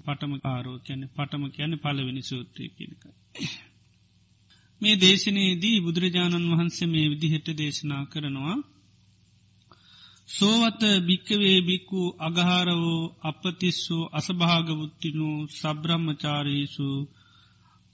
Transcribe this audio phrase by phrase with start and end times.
[0.00, 3.02] පටම ආරෝ කියැන පටම කියන පලවෙනි සූත්‍රය කියනක.
[4.80, 8.56] මේ දේශනයේදී බුදුරජාණන් වහන්සේ මේ විදිහට දේශනා කරනවා
[10.28, 16.88] සෝවත භික්කවේ බික්කු අගහාරවෝ අපතිස්සු අසභාගවුත්තිනු සබ්‍රහ්මචාරීසු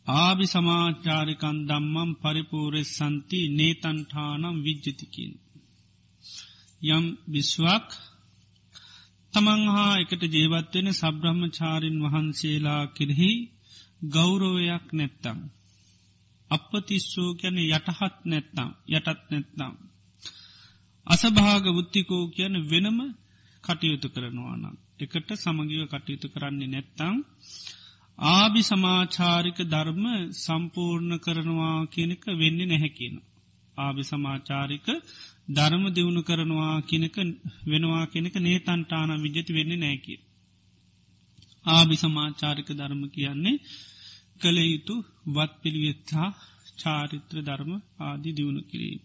[0.06, 5.32] ආභි සමාචාරිකන් දම්මම් පරිපූරෙස් සන්ති නේතන්ඨානම් විජ්ජතිකින්.
[6.82, 7.88] යම් බිස්වක්
[9.36, 13.32] තමන් හා එකට ජීවත්වෙන සබ්‍රහ්මචාරින් වහන්සේලා කෙරෙහි
[14.08, 15.38] ගෞරවයක් නැත්තම්.
[16.50, 19.74] අපපතිස්සෝ ගැන යටහත් නැත්තම් යටත් නැත්නම්.
[21.06, 22.98] අසභාග බුද්ධිකෝ කියන වෙනම
[23.64, 24.74] කටයුතු කරනවානම්.
[24.98, 27.16] එකට සමගිව කටයුතු කරන්නේ නැත්තං
[28.18, 30.04] ආභි සමාචාරික ධර්ම
[30.36, 33.16] සම්පූර්ණ කරනවා කියනක වෙන්නේ නැහැකින.
[33.76, 34.86] ආභි සමාචාරික
[35.48, 37.16] ධර්ම දියුණු කරනවා කියනක
[37.66, 40.18] වෙනවා කෙනෙක නේතන්ටාන විජති වෙන්නේ නෑකිය.
[41.66, 43.62] ආභි සමාචාරික ධර්ම කියන්නේ
[44.40, 44.94] කළ යුතු
[45.28, 46.28] වත් පිළිවෙත්තා
[46.78, 49.00] චාරිත්‍ර ධර්ම ආදි දියුණු කිරීම.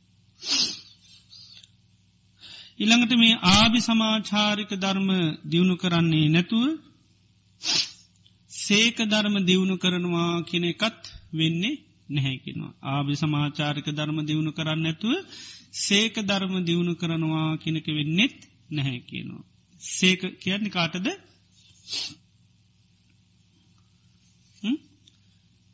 [2.80, 5.09] ඉළඟට මේ ආභි සමාචාරික ධර්ම
[5.44, 6.66] දියුණු කරන්නේ නැතුව
[8.52, 11.02] සේක ධර්ම දියුණු කරනවා කියන එකත්
[11.34, 12.73] වෙන්නේ නැහැකිනවා.
[12.88, 15.14] ආභි සමාචාරික ධර්ම දියුණු කරන්න ඇතුව
[15.73, 18.38] සේක ධර්ම දියුණු කරනවා කෙනෙක වෙන්නෙත්
[18.69, 19.44] නැහැ කියනවා.
[19.81, 21.08] සේක කියන්නේ කාටද?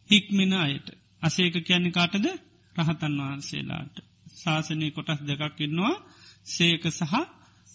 [0.09, 0.88] හික්මින අයට.
[1.22, 2.26] අසේක කියන්නේ කාටද?
[2.76, 3.95] රහතන් වහන්සේලාට.
[4.36, 5.95] ශාසනය කොටස් දෙකක් ඉන්නවා.
[6.45, 7.14] සේක සහ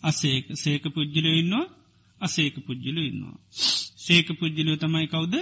[0.02, 0.44] අසේක.
[0.54, 1.72] සේක පුද්ජිල ඉන්නවා.
[2.20, 3.36] අසේක පුද්ජිල ඉන්නවා.
[3.98, 5.34] සේක පුද්ජිලෝ තමයි කවුද?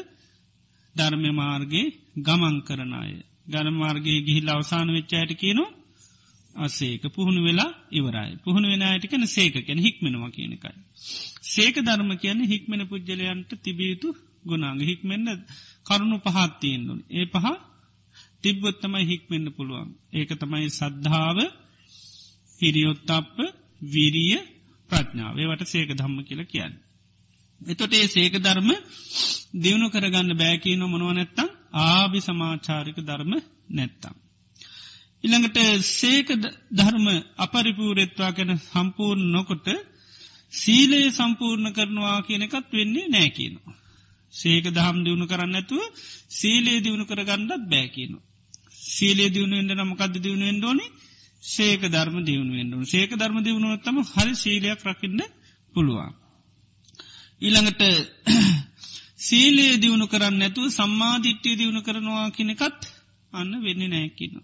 [0.97, 1.87] ධර්ම මාර්ගගේ
[2.19, 3.13] ගමන් කරන අය.
[3.49, 5.80] ගරමාර්ගගේ ගිහිල් අවසාන වෙච්චායට කියනවා
[6.57, 8.33] අසේක පුහුණු වෙලා ඉවරයි.
[8.39, 10.75] පුහුණු වෙනයට කන සේක කැන හික්මෙනවා කියනකයි.
[11.45, 14.09] සේක ධර්ම කියන හික්මෙන පුද්ජලයන්ට තිබියයුතු
[14.45, 15.29] ගුණාග හික්මෙන්න්න
[15.87, 17.01] කරුණු පහත්තියෙන්දුන්.
[17.11, 17.47] ඒ පහ
[18.43, 19.89] තිබ්බොත්තමයි හික්මෙන්න්න පුළුවන්.
[20.13, 21.39] ඒක තමයි සද්ධාව
[22.61, 23.37] හිරියොත්තප්ප
[23.87, 24.39] විරිය
[24.91, 26.75] ප්‍රඥාව ඒවට සේක ධම්ම කියල කියන්න.
[27.61, 28.71] එතොට ඒ සේක ධර්ම
[29.55, 31.49] දියුණු කරගන්න බෑකීන මොනුව නැත්තම්
[31.83, 33.33] ආභි සමාචාරික ධර්ම
[33.71, 34.15] නැත්තම්.
[35.25, 35.59] ඉළඟට
[35.91, 36.29] සේක
[36.73, 37.07] ධර්ම
[37.39, 39.69] අපරිපූරෙත්වා කැන සම්පූර්ණ නොකොට
[40.53, 43.75] සීලයේ සම්පූර්ණ කරනවා කියන එකත් වෙන්නේ නෑකිනවා.
[44.33, 45.83] සේක දහම් දියුණු කරන්න ඇතුව
[46.31, 48.27] සීලේ දියුණු කරගන්නත් බෑකිනවා.
[48.89, 50.87] සීලේ දියුණුවෙන්ට නමකද දියුණුවෙන් ෝනි
[51.43, 55.21] සේක ධර්ම දියුණුවෙන්ඩුව සේක ධර්ම දියුණුවත්තම හරි සීලයක් රකින්න
[55.75, 56.13] පුළුවන්.
[57.43, 57.83] ඊළඟට
[59.27, 62.81] සීලේ දියුණු කරන්න ඇතු සම්මාධිට්්‍යය දියුණු කරනවා කෙනෙකත්
[63.33, 64.35] අන්න වෙන්න නෑකින.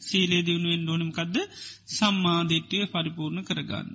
[0.00, 1.36] සීලේ දියුණුවෙන් ඩෝනමකක්ද
[1.90, 3.88] සම්මාධිට්්‍යය පරිපූර්ණ කරගන්න.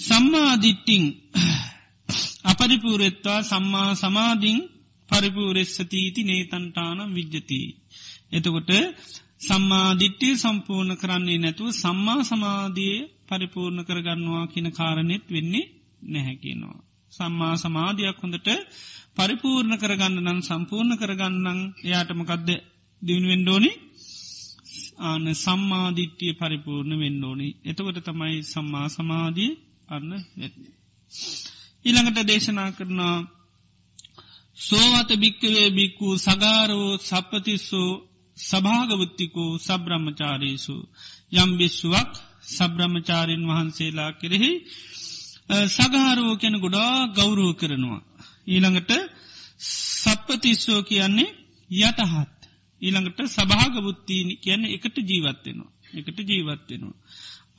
[0.00, 1.04] සම්මාධිට්ටිං
[2.44, 4.58] අපරිපූරෙත්වා සම්මා සමාධිං
[5.08, 7.68] පරිපූරෙස්සතීති නේතන්ටානම් විජ්ජතිී.
[8.32, 8.70] එතකොට
[9.40, 12.96] සම්මාධිට්්‍යය සම්පූර්ණ කරන්නේ නැතුව සම්මා සමාධිය
[13.28, 15.70] පරිපූර්ණ කරගන්නවා කියන කාරණෙත් වෙන්නේ
[16.04, 16.78] නැහැකිනවා.
[17.12, 18.48] සම්මා සමාධයක් හොඳට
[19.16, 22.48] පරිපූර්ණ කරගන්න නම් සම්පූර්ණ කරගන්නන් එයාටමකක්ද
[23.02, 23.70] දියුණුවෙන්ඩෝනි
[24.98, 29.52] ආන සම්මාධිට්්‍යය පරිපූර්ණ වෙන්ඩෝනි එතකොට තමයි සම්මා සමාධිය
[29.88, 30.74] අන්න වෙත්න්නේ.
[31.84, 33.16] ඊළඟට දේශනා කරනා
[34.58, 37.90] සෝවත භික්කවේ බික්කු සගාරෝ සප්පතිස්සෝ
[38.36, 40.76] සභාගවෘත්තිකෝ සබ්‍රහ්මචාරීසු
[41.34, 42.10] යම් බිස්සුවක්
[42.48, 44.52] සබ්‍රහ්මචාරීන් වහන්සේලා කෙරෙහි
[45.68, 48.00] සගහාරෝ කැන ගොඩා ගෞරුව කරනවා.
[48.46, 48.90] ඊළඟට
[50.02, 51.36] සප්පතිස්සෝ කියන්නේ
[51.80, 52.33] යටහත්.
[52.82, 55.70] ඊළඟට සභාගබුත්තිී කියන්න එකට ජීවත්වෙනවා.
[55.94, 56.96] එකට ජීවත්වෙනවා.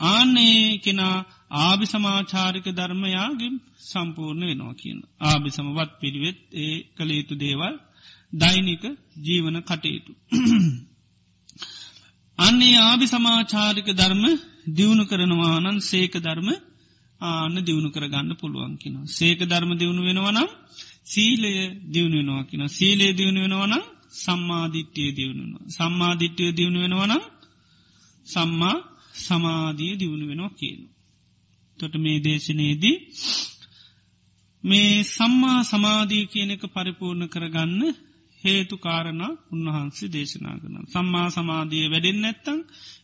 [0.06, 1.18] ආනේ කෙනා
[1.60, 5.00] ආභි සමාචාරික ධර්මයාගේ සම්පූර්ණ වෙනවා කියන.
[5.22, 7.76] ආභි සමවත් පිළිවෙත් ඒ කළේතු දේවල්
[8.34, 8.84] දෛනික
[9.22, 10.12] ජීවන කටයුතු.
[12.40, 14.24] අන්නේ ආභි සමාචාරික ධර්ම
[14.68, 16.50] දියුණු කරනවානන් සේක ධර්ම
[17.22, 18.96] ආන්න දියුණු කරගන්න පුළුවන් කින.
[19.10, 20.50] සේක ධර්ම දියුණු වෙනවනම්
[21.06, 21.52] සීලය
[21.92, 22.62] දියුණු වෙනවා කින.
[22.70, 23.84] සීලේ දියුණු වෙනවනම්
[24.14, 25.62] සම්මාධිට්්‍යය දියුණුව.
[25.68, 27.24] සම්මාධිට්්‍යය දියුණු වෙනවනම්
[28.28, 28.78] සම්මා
[29.18, 30.82] සමාධිය දියුණු වෙනවා කියන.
[31.80, 32.98] තොට මේ දේශනයේදී
[34.64, 37.82] මේ සම්මා සමාධී කියනක පරිපූර්ණ කරගන්න
[38.44, 39.22] හේතු කාරණ
[39.52, 40.76] උන්වහන්සේ දේශනා කරන.
[40.86, 42.60] සම්මා සමාධිය වැඩෙන් නැත්තං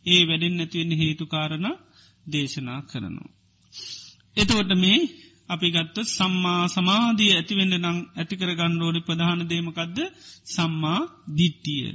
[0.06, 1.68] ඒ වැඩෙන් නැතිවෙන්න හේතු කාරණ
[2.32, 3.32] දේශනා කරනවා.
[4.38, 5.00] එතවට මේ
[5.52, 9.98] අපි ගත්ත සම්මා සමාධිය ඇතිවෙන්න නං ඇතිකර ගණ්ඩෝඩි ප්‍රධාන දේමකක්ද
[10.48, 11.02] සම්මා
[11.38, 11.88] දිට්ටිය.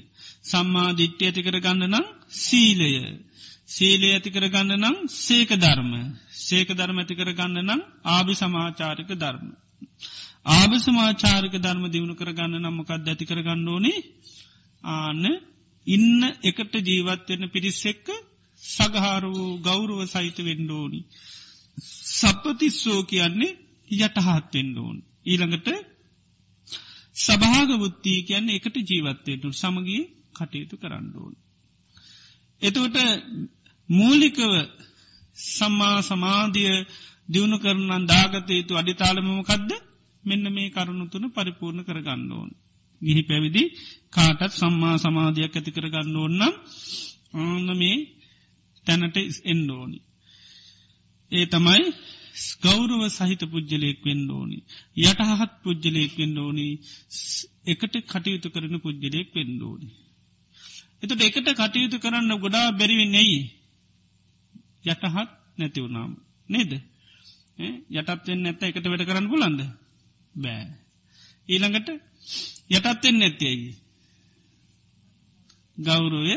[0.45, 2.07] සම්මා දිට්්‍ය ඇතිකර ගන්න නම්
[2.39, 2.93] සීලය.
[3.69, 5.93] සීලේ ඇතිකර ගන්න නම් සේක ධර්ම.
[6.41, 9.47] සේක ධර්ම ඇතිකර ගන්න නම් ආභි සමාචාරික ධර්ම.
[10.47, 13.99] ආභසමාචාරක ධර්ම දියුණු කරගන්න නම්මකක් ඇති කරගන්න ඕනේ
[14.85, 15.25] ආන්න
[15.87, 18.07] ඉන්න එකට ජීවත්වෙන පිරිස් එක්ක
[18.63, 21.01] සගහාර වූ ගෞරුව සහිත වෙන්ඩෝනි.
[22.17, 23.59] සප්පතිස්සෝ කියන්නේ
[23.91, 24.99] යටහත්වෙන්ඩ ඕන්.
[25.27, 25.69] ඊළඟට
[27.17, 30.03] සභාගවුත්තිී කියන්න එකට ජීවත්තයටු සමගී
[30.35, 31.35] කටයුතු කරන්න ඕන්.
[32.63, 32.97] එතකොට
[33.89, 34.41] මූලිකව
[35.49, 36.75] සම්මා සමාධිය
[37.29, 39.71] දියුණු කරනන් දාගතයුතු අඩිතාලමමකක්ද
[40.25, 42.51] මෙන්න මේ කරුණුතුන පරිපූර්ණ කරගන්න ඕන්.
[43.01, 43.63] ගිහි පැවිදි
[44.11, 46.55] කාටත් සම්මා සමාධයක් ඇති කරගන්න ඕන්නම්
[47.35, 47.97] ආන්න මේ
[48.87, 49.99] තැනට එන්ඩෝනි.
[51.33, 51.85] ඒ තමයි
[52.41, 54.59] ස්කෞරව සහිත පුද්ජලයෙක් වෙන්න ඕනි.
[55.01, 56.67] යටහත් පුද්ජලයෙක් වෙන්න ඕනි.
[57.65, 59.89] එකට කටයුතු කරන පුද්ජලයෙක් වෙන්න ඕනි.
[61.03, 63.41] එතට එකට කටයුතු කරන්න ගොඩා බැරිවෙන් නෙයි
[64.85, 65.07] යටහත්
[65.59, 66.13] නැතිවුණාම
[66.49, 66.73] නේද?
[67.91, 69.61] යටත්වෙන් නැත්ත එකට වැඩ කරන්න පුලන්ද
[70.35, 70.65] බෑ.
[71.49, 71.89] ඊළඟට
[72.71, 73.75] යටත්වෙන් නැත්තේයි
[75.79, 76.37] ගෞරුවය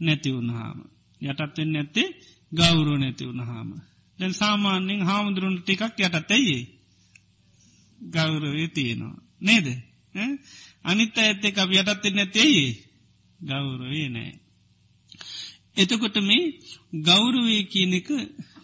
[0.00, 0.78] නැතිවුණහාම
[1.20, 2.08] යටත්වෙන් නැත්තේ
[2.52, 3.70] ගෞරුව නැතිවුණහාම
[4.18, 6.58] දැන් සාමාන්‍යෙන් හාමුදුරුවන්ට ටිකක් යටත් ඇයි
[8.00, 9.16] ගෞරවය තියෙනවා.
[9.40, 9.66] නේද?
[10.84, 12.64] අනිත්ත ඇත්තේ අප යටත්වෙන් නැත්තේයි
[13.40, 14.32] ගෞරවේ නෑ.
[15.76, 16.44] එතකොට මේ
[17.02, 18.08] ගෞරවය කියන එක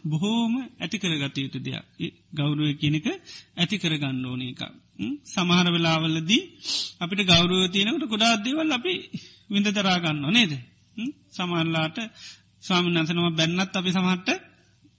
[0.05, 1.85] බොහෝම ඇති කරගත යුතු දෙයක්.
[2.33, 3.07] ගෞරුව කියනක
[3.57, 4.63] ඇති කරගන්න ඕන එක
[5.27, 6.43] සමහර වෙලාවල්ලදී
[7.01, 8.95] අපිට ගෞරුව තියෙනකට ගොඩා දේවල් අපි
[9.51, 10.53] විඳ තරාගන්න නේද?
[11.31, 11.99] සමල්ලාට
[12.63, 14.29] ස්වාමිනන්සනම බැන්නත් අපි සමහට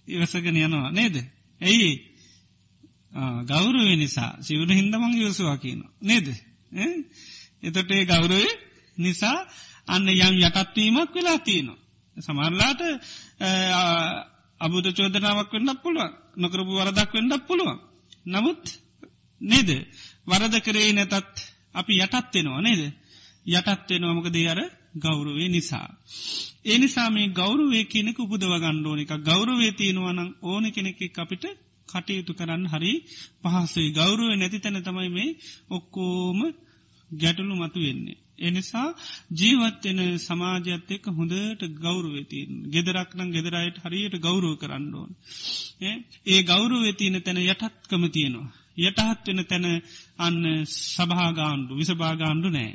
[0.09, 1.15] ඉවසගෙන යනවා නේද?
[1.61, 1.91] ඇයි
[3.45, 6.27] ගෞරුව නිසා සිවුණ හින්දමං යවසවා කියන නේද?
[7.63, 8.45] එතොට ඒ ගෞරුව
[8.97, 9.37] නිසා
[9.87, 11.79] අන්න යම් යටත්වීමක් වෙලා තියනවා.
[12.17, 12.81] සමරලාට
[14.61, 17.79] අබුද චෝදනාවක් වෙන්නක් පුළුවන් නොකරපු වරදක් වෙන්නක් පුළුවන්.
[18.25, 18.63] නමුත්
[19.41, 19.69] නේද?
[20.25, 21.13] වරද කරේ නැතත්
[21.73, 22.81] අපි යටත්වෙනවා නේද?
[23.47, 24.59] යටත්වෙනවා මොක දෙයර
[24.95, 25.89] ගෞරුවේ නිසා.
[26.65, 31.45] ඒ නිසා මේ ගෞරුවේ කෙනෙක උපදව ගණ්ඩෝන එක ගෞරුවේ තියෙනවනම් ඕන කෙනෙක් අපිට
[31.89, 32.93] කටයුතු කරන්න හරි
[33.43, 35.37] පහසේ ගෞරුව නැති තැන තමයි මේ
[35.69, 36.39] ඔක්කෝම
[37.11, 38.17] ගැටලු මතු වෙන්නේ.
[38.39, 38.87] එනිසා
[39.31, 45.11] ජීවත්වෙන සමාජත් එක්ක හොඳට ගෞරුවතින් ගෙදරක්නම් ගෙදරයට හරියට ගෞරුව කරන්න ඕන්.
[46.25, 48.49] ඒ ගෞරුවේ තියෙන තැන යටත්කම තියෙනවා.
[48.79, 49.65] යටහත් වෙන තැන
[50.17, 52.73] අන්න සභාගාණ්ඩු විසභාගාණ්ඩු නෑ.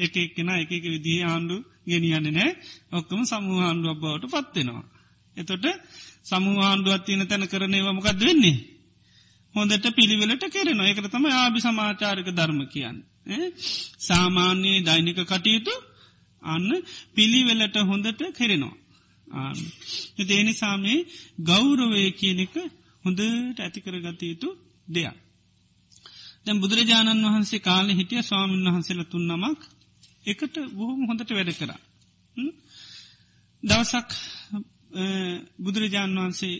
[0.00, 1.56] එක එක්කෙන එක එක විදිහ ආණ්ඩු
[1.86, 2.50] ගෙනියන්න නෑ
[2.92, 4.84] ඔක්කම සමූහන්ඩුවක් බවට පත්වෙනවා.
[5.36, 5.66] එතොට
[6.24, 8.58] සමූහන්ඩුවත් තියෙන තැන කරනේවා මොකක්ද වෙන්නේ.
[9.54, 12.98] හොඳට පිළිවෙලට කෙරෙන එකට තම ආභි සමාචාරක ධර්ම කියන්න.
[14.00, 15.74] සාමාන්‍යයේ දෛනික කටයුතු
[16.42, 16.68] අන්න
[17.14, 18.76] පිළිවෙලට හොඳට කෙරෙනවා.
[20.18, 20.98] එදේනි සාමේ
[21.42, 22.54] ගෞරවය කියනෙක
[23.04, 24.48] හොඳට ඇතිකර ගතයුතු
[24.88, 25.16] දෙයක්.
[26.44, 29.60] දැම් බුදුරජාණන් වහන්සේ කාලෙ හිටිය ස්වාමීන් වහන්සේල තුන් නමක්
[30.24, 31.72] එකට බොහොම හොඳට වැඩ කර.
[33.62, 34.10] දවසක්
[35.58, 36.56] බුදුරජාණන් වහන්සේ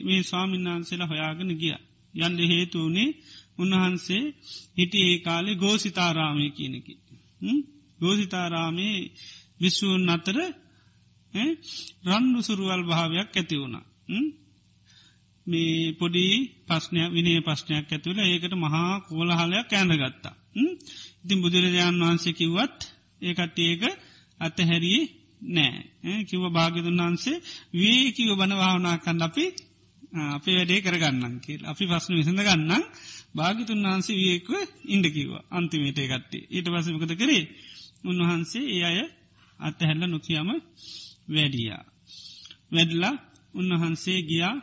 [0.00, 1.76] මේ ස්වාමීන් වහන්සේලා හොයාගෙන ගිය.
[2.14, 3.16] යන්ඩ හේතුවනේ
[3.58, 4.24] උන්වහන්සේ
[4.78, 6.94] හිටි ඒ කාලෙ ගෝසිතාරාමය කියනකි.
[8.00, 8.96] ගෝසිතාරාමේ
[9.60, 10.38] විශ්වූන් අතර
[12.08, 13.76] රන්ඩු සුරුවල් භාවයක් ඇති වුණ.
[15.46, 16.24] මේ පොඩි
[16.66, 20.34] පස්්නයක් විනේ පස්්නයක් ඇතුළ ඒකට මහා කෝලහලයක් ඇඳගත්තා.
[21.28, 22.78] ඉතින් බුදුරජාණන් වහන්සේ කිව්වත්
[23.22, 23.82] ඒකට ඒක
[24.40, 25.00] අතහැරී
[25.50, 27.42] නෑ කිව භාගතුන් වහන්සේ
[27.74, 29.44] වී කිව බනවාවනා කන්න අපි
[30.28, 31.60] අපි වැඩේ කරගන්නන් කියල්.
[31.64, 32.82] අපි පස්න විසඳ ගන්නම්.
[33.34, 34.52] භාගිතුන් වහන්සේ වියෙක්ව
[34.86, 37.44] ඉන්ඩ කිව අන්තිමේට ගත්තේ ඊට පසමකද කරේ?
[38.04, 38.98] උන්වහන්සේ ඒ අය
[39.60, 40.48] අත්තහැල්ල නොකියම
[41.28, 41.82] වැඩියා.
[42.72, 43.14] වැඩලා
[43.54, 44.54] උන්වහන්සේ ගියා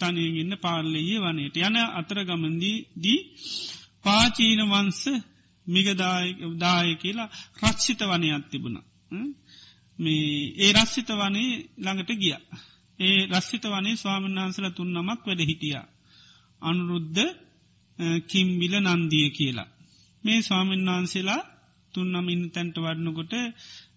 [0.00, 1.56] තනයගන්න පාර්ලයේ වනයට.
[1.58, 3.20] යන අතර ගමන්දී දී
[4.08, 5.02] පාචීන වන්ස
[5.66, 8.78] මිගදාය කියලා රක්ෂිත වනයක් තිබුණ.
[9.98, 12.36] මේ ඒ රස්සිත වනේ ළඟට ගිය.
[12.98, 15.86] ඒ රස්සිත වනේ ස්වාමන් වහන්සල තුන් නමක් වැඩ හිටියා.
[16.62, 17.24] අනුරුද්ධ
[18.26, 19.68] කිම්බිල නන්දිය කියලා.
[20.24, 21.42] මේ ස්වාමීන් වහන්සේලා
[21.94, 23.34] තුන්නම ඉන්න තැන්ට වඩනකොට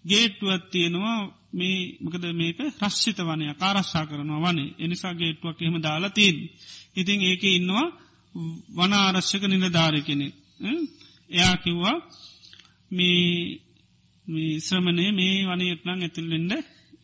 [0.04, 1.18] ගේට්ටුවත් තියෙනවා
[1.52, 6.38] මේ මකද මේක රශ්ෂිත වනය කාරශ්ා කරනවා වනේ එනිසා ගේට්ුවක් එහෙම දාලා තිීන්.
[6.96, 7.86] ඉතින් ඒක ඉන්නවා
[8.76, 10.26] වනාරශ්‍යක නිලධාර කෙනෙ.
[11.30, 11.96] එයා කිව්වා
[12.90, 13.60] මේ
[14.60, 16.52] ශ්‍රමණය මේ වනයටනං ඇතුල්ලෙන්ඩ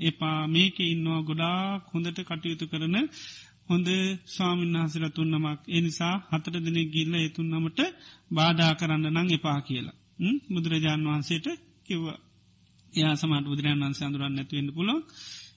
[0.00, 0.38] එපා.
[0.46, 2.96] මේක ඉන්නවා ගොඩා හොඳට කටයුතු කරන
[3.68, 3.88] හොඳ
[4.26, 7.80] ස්වාමින්හසල තුන්නමක් එනිසා හතර දෙනෙ ගිල්ල එතුන්නමට
[8.30, 9.96] බාධා කරන්න නං එපා කියලා.
[10.48, 11.46] බුදුරජාණන් වහන්සේට
[11.86, 12.18] කිව්වා.
[12.92, 14.94] යා සමට බුදුරජාන් වන්සේ අඳුරන්න ඇතිවෙන්න පුලො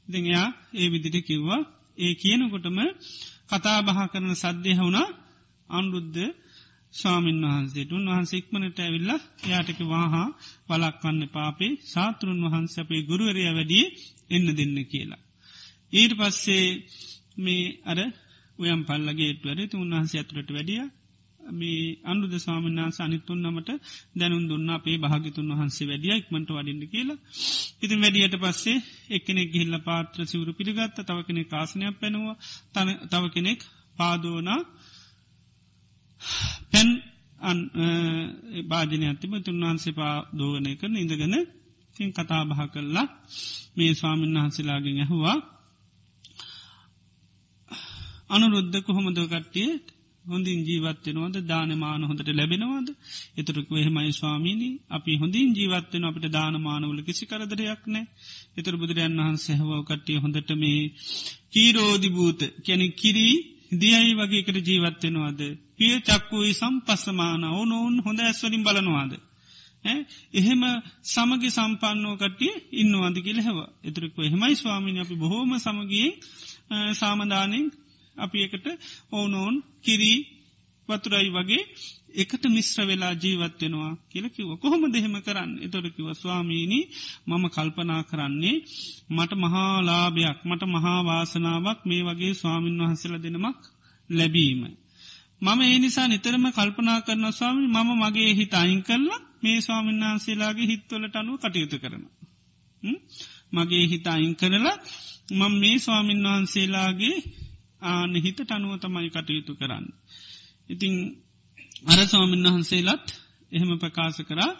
[0.07, 1.61] ඉතිං එයා ඒ විදිට කිව්වා.
[1.97, 2.79] ඒ කියනකොටම
[3.49, 5.07] කතා බහ කරන සද්ධය වුණා
[5.71, 6.21] අනුරුද්ධ
[6.93, 7.91] ස්වාමීන් වහන්සේට.
[7.91, 9.11] උන්වහන්සේ ඉක්මනට ඇවිල්ල
[9.45, 10.27] යාටක වාහා
[10.69, 11.77] වලක්වන්න පාපේ.
[11.85, 13.85] සාතෘන් වහන්ස අපේ ගුරුවරය වැඩිය
[14.29, 15.21] එන්න දෙන්න කියලා.
[15.93, 16.65] ඊට පස්සේ
[17.37, 17.99] මේ අර
[18.59, 20.81] උයම් පල්ලගේට වැඩ උන්වහන්සේ ඇතුළට වැඩිය.
[21.51, 23.69] මේ අනුද ස්වාමින්නාස අනිත්තුන් නමට
[24.15, 27.19] දැනුන් දුන්න අපේ භාගිතුන් වහන්සේ වැඩිය ඉක්මට වඩින්න කියලා.
[27.81, 30.97] ඉතින් වැඩියට පස්සේ එක්කෙනෙක් ගිහිල්ල පාත්‍ර සිවරු පිළිගත්ත.
[30.99, 32.35] තව කෙනෙ කාසනයක් පැනවා.
[33.11, 33.59] තව කෙනෙක්
[33.97, 34.61] පාදෝනා.
[36.71, 36.89] පැන්
[38.69, 41.35] භාජනය ඇතිම තුන්වහන්සේ පා දෝගනය කරන ඉඳගෙන
[41.95, 43.07] තින් කතා බහ කරලා
[43.77, 45.37] මේ ස්වාමීන් වහන්සේලාගෙන් ඇහවා
[48.29, 49.71] අනුරුද්ධ කොහොමද කට්ටිය?
[50.25, 52.87] හොඳින් ජීවත්වෙනවද දානමාන හොඳට ලැබෙනවාද?
[53.35, 58.05] එතුරක එහෙමයි ස්වාමීණී අපි හොඳින් ජීවත්වෙන අපට දානමානවල කිසි කරදරයක් නෑ
[58.57, 60.81] එතුර බුදුරයන් වහන්සේ හව කට්ටිය හොඳට මේ
[61.53, 63.35] කීරෝධිභූත කැනෙ කිරී
[63.71, 65.41] දියයි වගේකට ජීවත්වෙනවාද
[65.77, 69.13] පිය චක්කුයි සම්පස්සමාන ඕනොවුන් හොඳ ඇස්වලින් බලනවාද.
[70.33, 70.61] එහෙම
[71.05, 76.13] සමග සම්පන්නෝ කටිය ඉන්නවාද කියල හැව එතුරෙක්ව එහෙමයි ස්වාමිනි අපි බොහෝම සමගියෙන්
[76.93, 77.65] සාමධානෙන්
[78.15, 78.67] අපි එකට
[79.11, 80.17] ඕනෝන් කිරී
[80.91, 81.63] වතුරයි වගේ
[82.15, 86.89] එකට මිශ්‍ර වෙලා ජීවත්වෙනවා කියලකිව කොහොම දෙහෙම කරන්න එතොරකිව ස්වාමීණී
[87.27, 88.57] මම කල්පනා කරන්නේ
[89.09, 93.59] මට මහාලාභයක් මට මහාවාසනාවක් මේ වගේ ස්වාමීන් වහසල දෙනමක්
[94.09, 94.71] ලැබීමයි.
[95.41, 101.15] මම ඒ නිසා නිතරම කල්පනා කරන ස්වාමි මම මගේ හිත අයින් කරලා මේ ස්වාමින්වහන්සේලාගේ හිත්වලට
[101.15, 102.03] අනුව කටයුතු කරන.
[103.51, 104.77] මගේ හිත අයින් කරලා
[105.31, 107.17] මං මේ ස්වාමින් වහන්සේලාගේ
[107.83, 109.85] ආන හිතට අනුව තමයි කටයුතු කරන්න.
[110.69, 110.93] ඉතිං
[111.85, 113.07] අර ස්වාමින් වහන්සේලත්
[113.51, 114.51] එහෙම ප්‍රකාශ කරා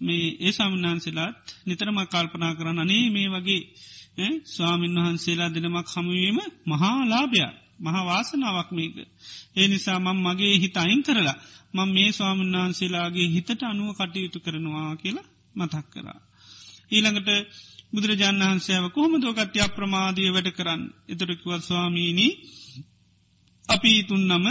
[0.00, 1.36] මේ ඒ සාමන්හන්සේලාත්
[1.66, 3.62] නිතරම කල්පනා කරන්න අනේ මේ වගේ
[4.46, 7.54] ස්වාමින් වහන්සේලා දෙනමක් හමුවීම මහා ලාභයක්.
[7.78, 8.96] මහාවාසනාවක් මේක.
[9.56, 11.38] ඒ නිසා මං මගේ හිත අයින් කරලා
[11.74, 16.20] මං මේ ස්වාමන් වහන්සේලාගේ හිතට අනුව කටයුතු කරනවා කියලා මතක් කරා.
[16.90, 17.28] ඊළඟට
[17.92, 22.32] බුදුරජාණන් වහන්සේව කොහොම දෝකත්‍ය අප්‍රමාදය වැඩ කරන්න එතරකිව ස්වාමීණී
[23.68, 24.46] අපි තුන්නම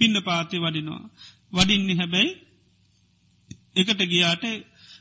[0.00, 1.04] පින්න පාති වඩිනවා.
[1.52, 2.32] වඩින්නේ හැබැයි
[3.76, 4.44] එකට ගියාට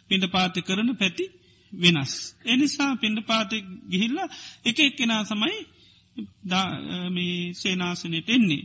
[0.10, 1.26] පිඩ පාති කරන පැති
[1.74, 2.14] වෙනස්.
[2.46, 3.58] එනිසා පිඩ පාති
[3.92, 4.18] ගිහිල්ල
[4.66, 5.58] එක එක්කෙනා සමයි
[7.54, 8.64] සේනාසනයට එන්නේ.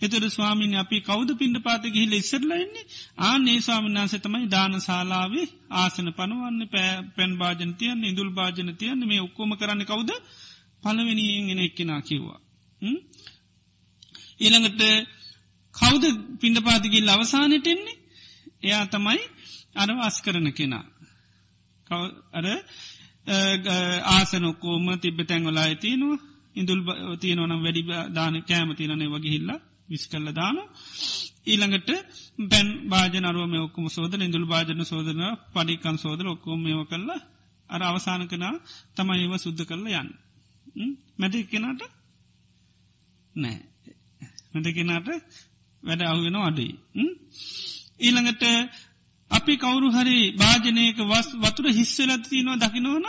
[0.00, 2.86] එතර ස්වාමිනි අපි කෞද පින්ඩ පාත ගිහිල ඉස්සරලයින්නේ
[3.20, 9.20] ආනේ ස්වාමිනාස තමයි දාන ශලාවේ ආසන පනුවන්න පෑ පැන් භාජන තියන්න ඉදුල් භාජන තියන්න මේ
[9.20, 10.10] ඔක්කොම කරන්න කවුද
[10.82, 12.40] පලවෙනියෙන් එන එක්කෙනා කිව්වා.
[14.40, 14.82] ඊළඟට
[15.74, 16.04] කෞද
[16.40, 18.00] පින්ඩ පාතිගිල් අවසානයට එන්නේ?
[18.62, 19.22] එයා තමයි
[19.74, 20.84] අර අස් කරන කෙනා.
[22.32, 22.46] අර
[24.08, 26.22] ආසනොක්කෝම තිබ්බ තැන්වලා ඇතිනවා
[26.56, 26.80] ඉඳුල්
[27.20, 30.56] තියනවනම් වැඩි දාන කෑම තියනනේ වගේ හිල්ලා විස් කල්ල දාන
[31.44, 31.90] ඊළඟට
[32.42, 37.20] පැන් භාජනරුවම ඔක්කම සෝදන ඉඳුල් භාජන සෝදන පඩිකන් සෝදර ඔක්කෝම මේව කල්ලා
[37.70, 38.54] අර අවසාන කනා
[38.94, 40.10] තමයි ඒව සුද්ධ කරල යන්න.
[41.18, 41.82] මැට කෙනට
[43.34, 43.58] නෑ.
[44.52, 45.08] මැට කෙනාට
[45.84, 46.74] වැඩ අහුවෙන අඩුයි
[48.00, 48.44] ඊළඟට
[49.30, 53.06] අපි කවුරු හරි භාජනයක වස් වතුර හිස්සලත් තියනවා දකිනවනම්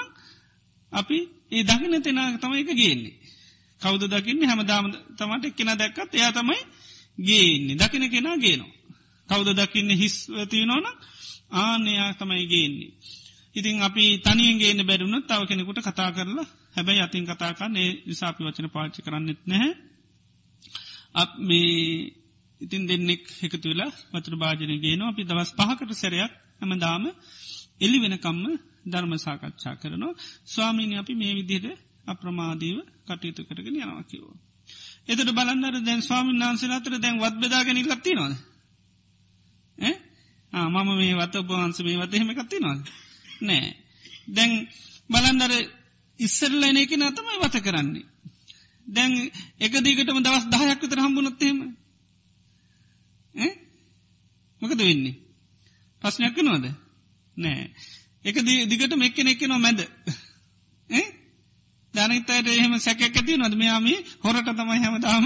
[0.92, 1.18] අපි
[1.52, 3.16] ඒ දකින තෙනා තමයි එක ගේන්නේ
[3.82, 6.60] කෞද දකින්නේ හැමදාම තමට කෙන දැක්කත් එයා තමයි
[7.18, 8.74] ගේන්නේ දකින කෙනා ගේනවා.
[9.30, 10.86] කෞද දකින්න හිස්වතියනෝන
[11.54, 12.92] ආනයා තමයි ගේන්නේ.
[13.56, 18.70] ඉතින් අපි තනියෙන් ගේන බැරුණු තව කෙනෙකුට කතා කරලා හැබැයි අතින් කතාකන්න ඒ නිසාපි වචන
[18.70, 19.74] පාච්චි කරන්නෙත් නැහැ.
[21.14, 22.12] අප මේ
[22.62, 25.10] ඉතින් දෙන්නෙක් එකතු වෙලා වතුර භාජනය ගේනවා.
[25.10, 26.32] අපි දවස් පහකට සැරයක්
[26.62, 27.04] හැමදාම
[27.80, 28.44] එලි වෙනකම්ම
[28.86, 30.14] ධර්ම සාකච්ඡා කරනවා.
[30.46, 34.36] ස්වාමීනි අපි මේ විදිහට අප්‍රමාදීව කටයුතු කරගෙන යනවා කිවෝ.
[35.08, 38.34] එතට බලන්නර දැන් ස්වාමීන් වහන්සේ අතර දැන් වත් බෙදාගෙන ලත්ති නොද
[40.54, 42.80] මම මේ වත උපවන්ස මේ වත එහෙම කත්ති නොද
[43.42, 43.70] නෑ.
[44.28, 44.52] දැන්
[45.10, 45.52] බලන්දර
[46.20, 48.06] ඉස්සරලන එක නතමයි වත කරන්නේ.
[48.88, 49.12] දැන්
[49.60, 51.58] එක දිගටම දවස් දහයක් විතර හම්බුනොත්තේම
[54.62, 55.16] මොකද වෙන්නේ?
[56.02, 56.66] පස්්නයක් නොද
[57.38, 57.70] නෑ.
[58.24, 58.36] එක
[58.68, 59.80] දිගට මෙක්කෙන එක්කෙනවා මැද.
[61.94, 63.88] ධනතයට එහෙම සැකක් ඇති නොද මෙයාම
[64.24, 65.26] හොරට තමයි හැමතාම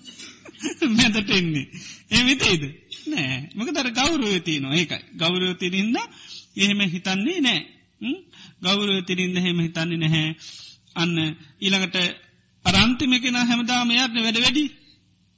[0.96, 1.66] මැදට එන්නේ.
[2.10, 2.62] එමිතේද
[3.06, 3.50] නෑ.
[3.54, 5.02] මක දර ගෞරුවතියනවා ඒකයි.
[5.16, 5.96] ගෞරුවතිරින්ද
[6.56, 7.60] එහෙම හිතන්නේ නෑ.
[8.62, 10.36] ගෞරුවතිරින්ද හෙම හිතන්නේ නැහැ.
[10.94, 11.16] අන්න
[11.60, 11.96] ඊළඟට
[12.64, 14.64] අරන්තිමකෙන හැමදාම යාත්න වැඩ වැඩි.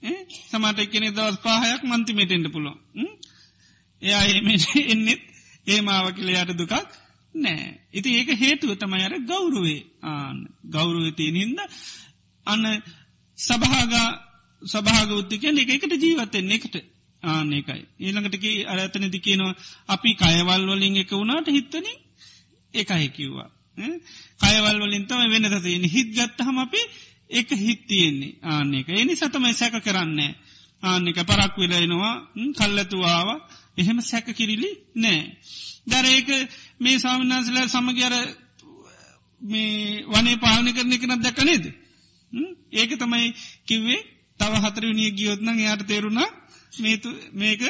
[0.02, 2.72] සමට එකනෙ දවස් පාහයක් මන්තිමේටෙන්ට පුලො
[4.02, 4.48] එයා එහෙම
[4.86, 5.22] එන්නෙත්
[5.66, 6.74] ඒ මාව කියලයාට දුකක්
[7.34, 7.66] නෑ.
[7.92, 10.38] ඉති ඒක හේතුව තමයි අර ගෞරුවේ ආන
[10.68, 11.58] ගෞරුවතිය නින්ද
[12.46, 12.64] අන්න
[13.38, 14.08] සභාගා
[14.62, 16.76] සභාග උත්තිකයන් එක එකට ජීවත්තෙන් එකට.
[17.22, 17.82] ආනෙකයි.
[17.98, 19.54] ඊළඟටක අරතන දිකිනවා
[19.88, 21.86] අපි කයවල් වලින් එක වුණාට හිත්තන
[22.74, 23.50] එකයි කිව්වා.
[24.40, 26.82] කයවල් වලින් තම වෙන තතියන හිත් ගත්තහම අපි
[27.30, 28.88] එක හිත්තියෙන්නේ ආනෙක.
[28.90, 30.32] එනි සතමයි සැක කරන්නේ.
[30.82, 32.14] ආනෙක පරක් වෙලෙනවා
[32.54, 33.28] කල්ලතුවාව
[33.76, 35.22] එහෙම සැක කිරිලි නෑ.
[35.86, 36.28] දර ඒක
[36.80, 38.14] මේ සාමනාසල සමගර
[39.42, 41.64] මේ වනේ පාලනි කරන එකනත් දැක නේද.
[42.72, 43.34] ඒක තමයි
[43.66, 44.00] කිව්වේ
[44.40, 46.28] තව හතර විනිිය ගියොත්න යායට තේරුණා
[47.32, 47.62] මේක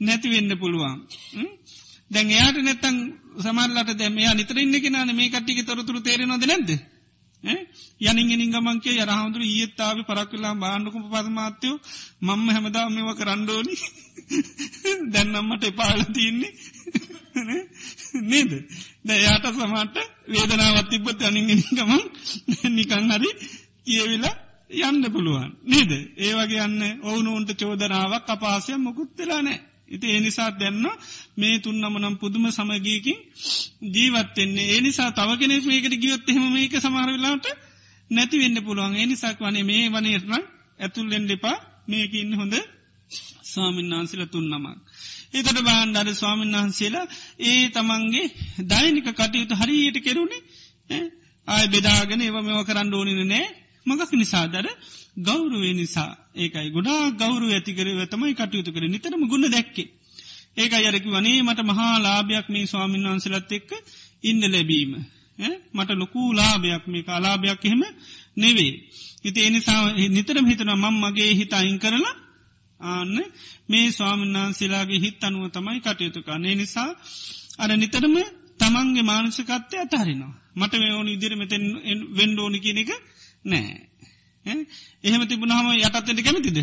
[0.00, 0.96] නැතිවෙන්න පුළුවන්.
[2.10, 2.96] දැන් එයාට නැත්තං
[3.38, 6.70] සමල්ලට දැම නිතර ඉන්න කෙනන මේ කට්ටික තොරතුර තේරෙනොද නැද.
[8.00, 11.82] යනිගෙනින් ගමන්ගේ යරහමුදුර ඒත්තාව පරක්වෙලා බාණ්ඩකුම පදමාත්‍යයෝ
[12.22, 13.74] මම්ම හැමදා මෙව කරණ්ඩෝනි
[15.12, 16.52] දැන්නම්මට එපාල තියන්නේ.
[18.22, 18.52] නේද?
[19.04, 19.96] දැයාට සමට
[20.28, 22.02] වේදනාවත් තිබ්බත් අනිගෙනින් ගමන්
[22.70, 23.30] නිකං හරි
[23.84, 24.36] කියවෙලා
[24.82, 25.50] යන්න පුළුවන්.
[25.64, 25.92] නේද?
[26.16, 30.86] ඒ වගේ යන්න ඔවුනුන්ට චෝදනාවක් අපාසය මොකුත්තලානෑ ඉති ඒනිසා දැන්න
[31.36, 33.18] මේ තුන්නමනම් පුදුම සමගීකින්
[33.92, 37.46] ජීවත්තෙන්නේ ඒනිසා තව කෙනෙක් මේකට ගියොත් එහෙම මේක සමහරවෙලාට
[38.10, 38.94] නැති වෙන්න පුළුවන්.
[38.94, 40.32] ඒනිසාක් වනේ මේ වනේරන
[40.80, 42.54] ඇතුල්ලෙන් දෙපා මේක ඉන්න හොඳ
[43.44, 44.78] ස්වාමින් වහන්සේල තුන්නමක්.
[45.32, 47.06] ඒතට බාණ්ඩාර ස්වාමීන් වහන්සේලා
[47.40, 48.32] ඒ තමන්ගේ
[48.64, 51.02] දෛනික කටයුතු හරියට කෙරුණේ
[51.48, 53.46] ආය බෙදාගෙන ඒව මෙව කරන්න ඕනින නෑ.
[53.86, 54.66] මගක් නිසාදර
[55.16, 59.88] ගෞරුවේ නිසා ඒකයි ගොඩා ගෞරු ඇතිකරව තමයි කටයුතු කර නිතරම ගුණ දැක්කේ.
[60.56, 63.70] ඒක අයරකි වනේ මට මහා ලාභයක් මේ ස්වාමීන් වහන්සලත් එක්ක
[64.22, 64.92] ඉන්න ලැබීම.
[65.74, 67.82] මට ලොකූ ලාභයක් මේ කාලාභයක් එහෙම
[68.36, 68.72] නෙවේ.
[69.24, 72.14] ඉති එනිසා නිතරම හිතන මං මගේ හිත අයින් කරලා
[72.80, 73.16] ආන්න
[73.68, 76.38] මේ ස්වාමින්නාන්සේලාගේ හිත් අනුව තමයි කටයුතුකා.
[76.40, 76.90] ඒ නිසා
[77.58, 78.16] අර නිතරම
[78.60, 80.34] තමන්ගේ මානසිකත්වය අතහරිනවා.
[80.56, 81.64] මට මේ ඕන ඉදිරි මෙතැන්
[82.16, 82.90] වෙන්ඩෝනි කියන එක
[83.44, 83.74] නෑ.
[84.46, 86.58] එහෙම තිබුණහම යටත්තෙන්ට කැමතිද.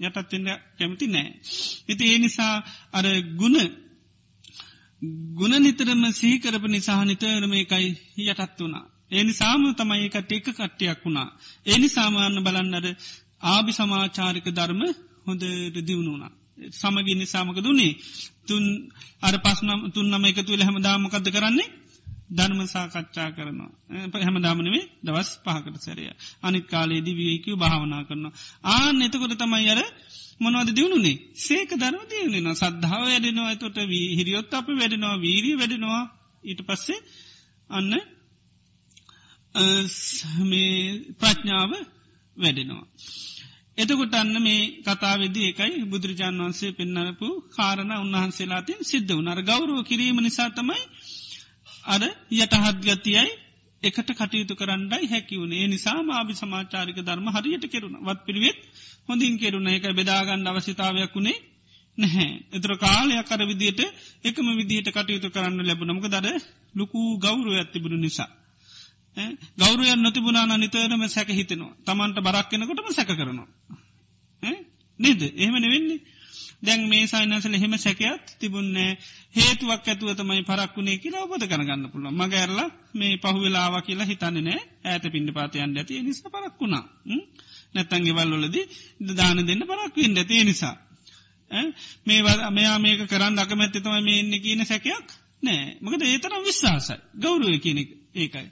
[0.00, 1.30] යටත්තෙන්ට කැමති නෑ.
[1.88, 2.54] ඉති ඒ නිසා
[2.92, 3.58] අර ගුණ
[5.34, 7.88] ගුණ නිතරම සීකරප නිසා නිතරම එකයි
[8.24, 8.84] යටත් වුණා.
[9.10, 11.28] ඒනි සාම තමයි එකට එක කට්ටයක් වුණා.
[11.66, 12.86] ඒනි සාමාන්‍ය බලන්නට
[13.46, 14.82] ආභි සමාචාරික ධර්ම
[15.26, 15.42] හොඳ
[15.80, 16.32] දියුණුනා.
[16.72, 17.98] සමගින් නිසාමක දුන්නේ
[18.46, 18.64] තුන්
[19.22, 21.68] අර පස්නම් තුන්නම එකතු වෙල හැමදාමකද කරන්නේ
[22.32, 23.70] ධර්ම සාකච්ඡා කරනවා.
[24.18, 26.04] හැමදාමනවේ දවස් පහකට සැරය.
[26.42, 28.34] අනිත් කාලේදී වියකව භාවනා කරනවා.
[28.70, 29.80] ආන එතකොට තමයි අර
[30.40, 31.16] මොනවද දියුණුනේ?
[31.38, 33.78] සේක ධර්ම දියුණෙන සද්ධාව වැඩෙනවා ඇතොට
[34.12, 36.02] හිරියොත් අප වැඩෙනවා වීරී වැඩෙනවා.
[36.44, 37.00] ඊට පස්සේ
[37.70, 37.92] අන්න
[40.42, 41.72] මේ ප්‍රඥාව
[42.36, 42.86] වැඩෙනවා.
[43.78, 50.50] එතකොට අන්න මේ කතාවෙද ඒකයි බුදුරජාන් වන්සේ පෙන්නරපු කාරණ උන්වහන්සේලාතින් සිද්ධ වනර ගෞරුව කිරීම නිසා
[50.50, 50.80] තමයි
[51.84, 53.30] අර යටහත්ගතියයි
[53.82, 57.96] එකට කටයුතු කරන්නයි හැකිවුණේ නිසා ආභි සමාචාරික ධර්ම හරියට කෙරුණ.
[58.00, 58.58] වත් පිළිවෙත්
[59.08, 59.68] හොඳින් කෙරුණ.
[59.68, 61.38] එක බෙදාගන්න අවශ්‍යතාවයක් වුණේ
[61.98, 62.28] නැහැ.
[62.52, 63.80] එතර කාලයක් අර විදියට
[64.24, 66.26] එකම විදිහට කටයුතු කරන්න ලැබුණමක දර
[66.74, 68.30] ලොකූ ගෞරුව ඇතිබුණු නිසා.
[69.58, 71.74] ගෞරුවයන් නොතිබුණනා නිතරම සැක හිතෙනවා.
[71.82, 73.48] තමන්ට බරක් කෙනකොටම සැක කරනවා.
[75.00, 75.20] නේද?
[75.34, 76.00] එහෙමන වෙන්නේ
[76.62, 78.90] දැන් මේ සයිනසල එහෙම සැකයක් තිබුන්නේ
[79.34, 85.04] හේතුවක් ඇතුව තමයි පරක්ුණේ කියලා ඔබද කරගන්න පුළුව මගඇරලා මේ පහුවෙලාව කියලා හිතන්නේ නෑ ඇත
[85.06, 86.00] පින්ඩ පාතියන් ඇති.
[86.00, 86.84] නිස පරක්ුණා
[87.74, 88.56] නැත්තන්ගේ වල්ලොලද
[89.12, 90.44] දාන දෙන්න පරක්වෙන් ඇති.
[90.44, 90.76] නිසා.
[92.06, 92.20] මේ
[92.50, 95.08] මෙයා මේක කරන්න අකමැත්ත තමයි මේ එන්න කියන සැකයක්
[95.42, 96.96] නෑ මකද ඒතරම් විශ්වාසයි.
[97.16, 97.82] ගෞරුව කියනෙ
[98.14, 98.48] ඒකයි.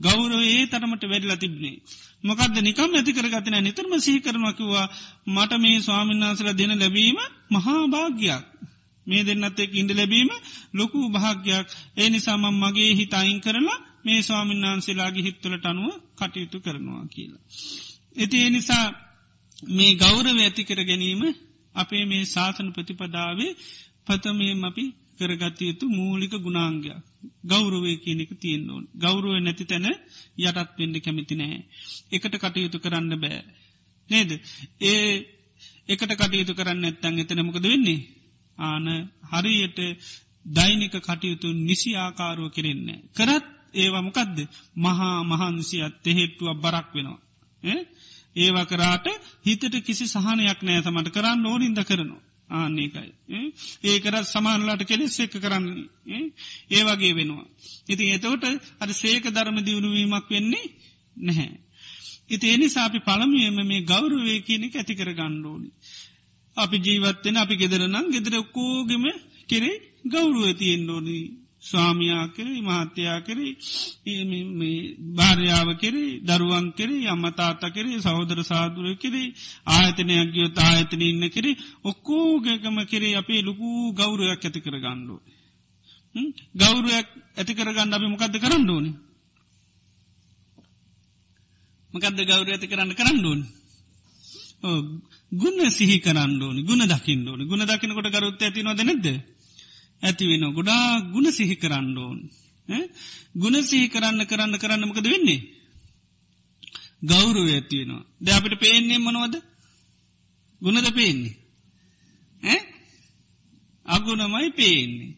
[0.00, 1.76] ගෞරවේ තරමට වැඩලා තිබ්නේ.
[2.24, 4.86] මොකද නිකම් ඇති කරගතින නිතරම සිහි කරනකිවා
[5.26, 7.18] මට මේ ස්වාමින්නාසල දෙන ලැබීම
[7.50, 8.44] මහා භාග්‍යයක්.
[9.06, 10.30] මේ දෙන්නත් එක් ඉන්ඩ ලැබීම
[10.74, 17.42] ලොකු භාග්‍යයක් ඒ නිසාමම් මගේ හිත අයින් කරලා මේ ස්වාමින්නාන්සේලාගේ හිත්තුලට අනුව කටයුතු කරනවා කියලා.
[18.16, 18.86] ඇති ඒ නිසා
[19.70, 21.22] මේ ගෞරව ඇති කර ගැනීම
[21.74, 23.52] අපේ මේ ශාසන ප්‍රතිපදාවේ
[24.06, 24.84] පතමයම අපි
[25.18, 27.13] කරගතයුතු මූලික ගුණාංගයක්.
[27.44, 29.86] ගෞරුවේ කියනෙක තියෙන් ඕන් ගෞරුව නැති තැන
[30.38, 31.58] යටත් වෙන්න කැමිති නෑ.
[32.12, 33.40] එකට කටයුතු කරන්න බෑ.
[34.08, 34.30] නේද
[34.82, 35.08] ඒ
[35.88, 38.00] එකට කටයුතු කරන්න ඇත්තන් එතනමකද වෙන්නේ.
[38.58, 38.86] ආන
[39.24, 39.78] හරියට
[40.46, 43.04] දෛනික කටයුතු නිසි ආකාරුව කෙරෙන්නේ.
[43.12, 44.38] කරත් ඒවමකදද
[44.76, 47.20] මහා මහන්සියත් එහෙට්ටුව බරක් වෙනවා.
[48.36, 49.06] ඒවා කරාට
[49.44, 52.22] හිතට කිසි සහනයක් නෑ තමට කරන්න ඕනින්ද කරනවා.
[52.54, 53.10] ආන්නේකයි.
[53.84, 55.66] ඒකරත් සමානලාට කෙලෙස් එක්ක කරන්න
[56.70, 57.46] ඒ වගේ වෙනවා.
[57.88, 58.44] ඉතින් එතවට
[58.80, 60.66] අද සේක ධර්ම දියුණුවීමක් වෙන්නේ
[61.16, 61.52] නැහැ.
[62.28, 65.70] ඉති එනි සාපි පළමුුවම මේ ගෞරුවේ කියනෙ ඇති කර ගණ්ඩෝනි.
[66.56, 69.04] අපි ජීවත්තෙන අපි ගෙදරනම් ගෙදර කෝගෙම
[69.48, 71.16] කෙරේ ගෞරුව තියෙන් ඕනි
[71.64, 73.52] ස්වාමයා කරේ මහත්තයා කරේ
[75.14, 79.34] භාර්යාව කෙරේ දරුවන් කෙරේ අම්මතාත කරේ සහෝදර සාදුර කෙරේ
[79.68, 85.22] ආයතනයක් ගියොත් ආයතන ඉන්න කරේ ඔක්කෝගකම කරේ අපේ ලොකු ගෞරයක් ඇති කර ගණ්ඩුව.
[86.54, 88.90] ගෞරුවක් ඇති කරගන්න අපි මොකක්ද කරන්න ඕනි.
[91.92, 93.40] මකදද ගෞර ඇති කරන්න කරන්න ඕන.
[95.32, 99.08] ගුණ සිහි කරන්න ඕනි ගුණ දකින්න ඕනි ගුණ දකිනකොට ගරුත් ඇතිනවද නැද්ද.
[100.02, 102.18] ඇති වෙන ගොඩා ගුණ සිහි කරන්න ඕන්.
[103.34, 105.40] ගුණ සිහි කරන්න කරන්න කරන්න මකද වෙන්නේ.
[107.02, 109.34] ගෞරුව ඇතිවෙනවා ද අපිට පේන්නේ මනවද?
[110.60, 111.34] ගුණද පේන්නේ?
[113.86, 115.12] අගුණමයි පේන්නේ.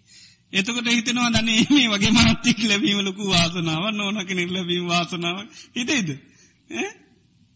[0.52, 5.36] එතකොට හිතනවා දනේ මේ වගේ මනත්තික් ලැබීම ලොකු වාසනාව නොන කෙනෙක් ලැබීම වාසනාව
[5.74, 6.08] හිතේද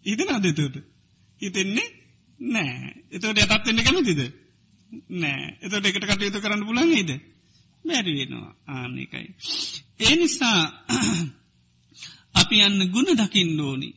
[0.05, 0.77] හිතන අදතට
[1.41, 1.89] හිතෙන්නේ
[2.41, 4.21] නෑ එතට යටත්වෙන්න කැමතිද?
[5.15, 7.11] නෑ එතට එකට කටයුතු කරන්න පුලන් හිද
[7.85, 9.27] බැරි වෙනවා ආනකයි.
[10.01, 10.61] ඒ නිසා
[12.41, 13.89] අපි අන්න ගුණ දකිින් ඕනි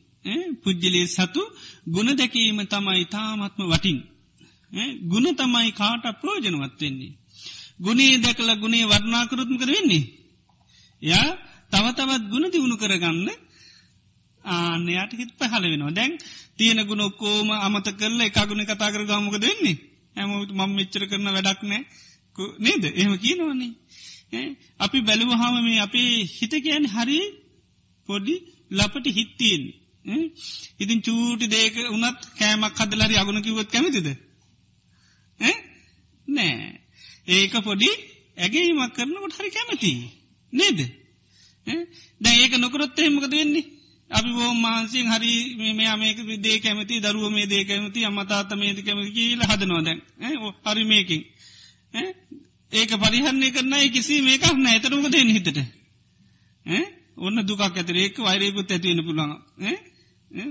[0.62, 1.42] පුද්ජලේ සතු
[1.88, 3.98] ගුණ දැකීම තමයි තාමත්ම වටින්.
[5.04, 7.12] ගුණ තමයි කාට ප්‍රෝජනවත්වෙන්නේ.
[7.78, 10.04] ගුණේ දැකල ගුණේ වර්ණාකරුත්ම කර වෙන්නේ.
[11.02, 11.28] යා
[11.72, 13.28] තව තවත් ගුණ දියුණු කරගන්න
[14.44, 16.12] ආනයට හිත් පහල වෙනවා දැන්
[16.56, 19.76] තියෙන ගුණ ඔක්කෝම අමත කරල එක ගුණ කතා කර ගමක දෙන්නේ
[20.16, 21.82] හැමට මං මෙච්චර කරන වැඩක් නෑ.
[22.58, 22.84] නේද?
[22.90, 23.72] එහෙම කියනවන්නේ
[24.78, 27.20] අපි බැලුවහම මේ අපේ හිත කියන හරි
[28.08, 28.34] පොඩි
[28.70, 29.64] ලපට හිත්තියෙන්
[30.78, 34.08] ඉතින් චූටි දේක උනත් කෑමක් හදලරි අගුණ කිවත් කැමතිද?
[36.28, 36.80] නෑ.
[37.28, 37.90] ඒක පොඩි
[38.36, 39.92] ඇගේීමක් කරනකට හරි කැමති
[40.52, 40.78] නේද?
[42.20, 43.64] දැ ඒක නොකරොත් එහෙමකද වෙන්නේ?
[44.10, 49.10] අපි බෝ මාන්සියෙන් හරි මේ මේක දේ කැමති දරුව මේ දේ කැමති අමතාත මේද කැමති
[49.10, 50.00] කියීල හදනෝදැන්
[50.64, 51.22] හරි මේකින්.
[52.72, 55.58] ඒක පරිහන්නේ කරන්න කිසි මේකක් නෑ ඇතරමක දෙන්න හිතට?
[57.18, 59.32] ඔන්න දුකක් ඇතර ඒක වෛරයකුත් ඇතිවෙන පුළඟ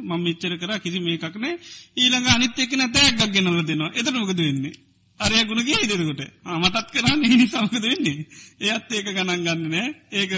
[0.02, 1.54] මං මිච්චර කර කිසි මේකක් නෑ
[1.96, 3.94] ඊළඟ අනිත් එක්න තෑගක් ගෙනල දෙනවා.
[3.94, 4.76] එතරමකද වෙන්නේ?
[5.20, 6.22] අරය ගුණ කිය ඉදිරකොට
[6.58, 7.24] මටත් කරන්න.
[7.24, 8.28] හිනි සමකද වෙන්නේ?
[8.62, 9.90] එයත් ඒක ගණන් ගන්න නෑ.
[10.12, 10.32] ඒක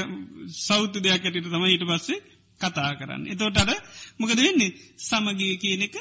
[0.60, 2.35] සෞතු දෙයක් ඇටිට තම ඊට පස්සේ
[2.66, 3.24] කතා කරන්න.
[3.28, 3.70] එතෝට අර
[4.20, 4.76] මොකද වෙන්නේ?
[5.00, 5.96] සමගිය කියන එක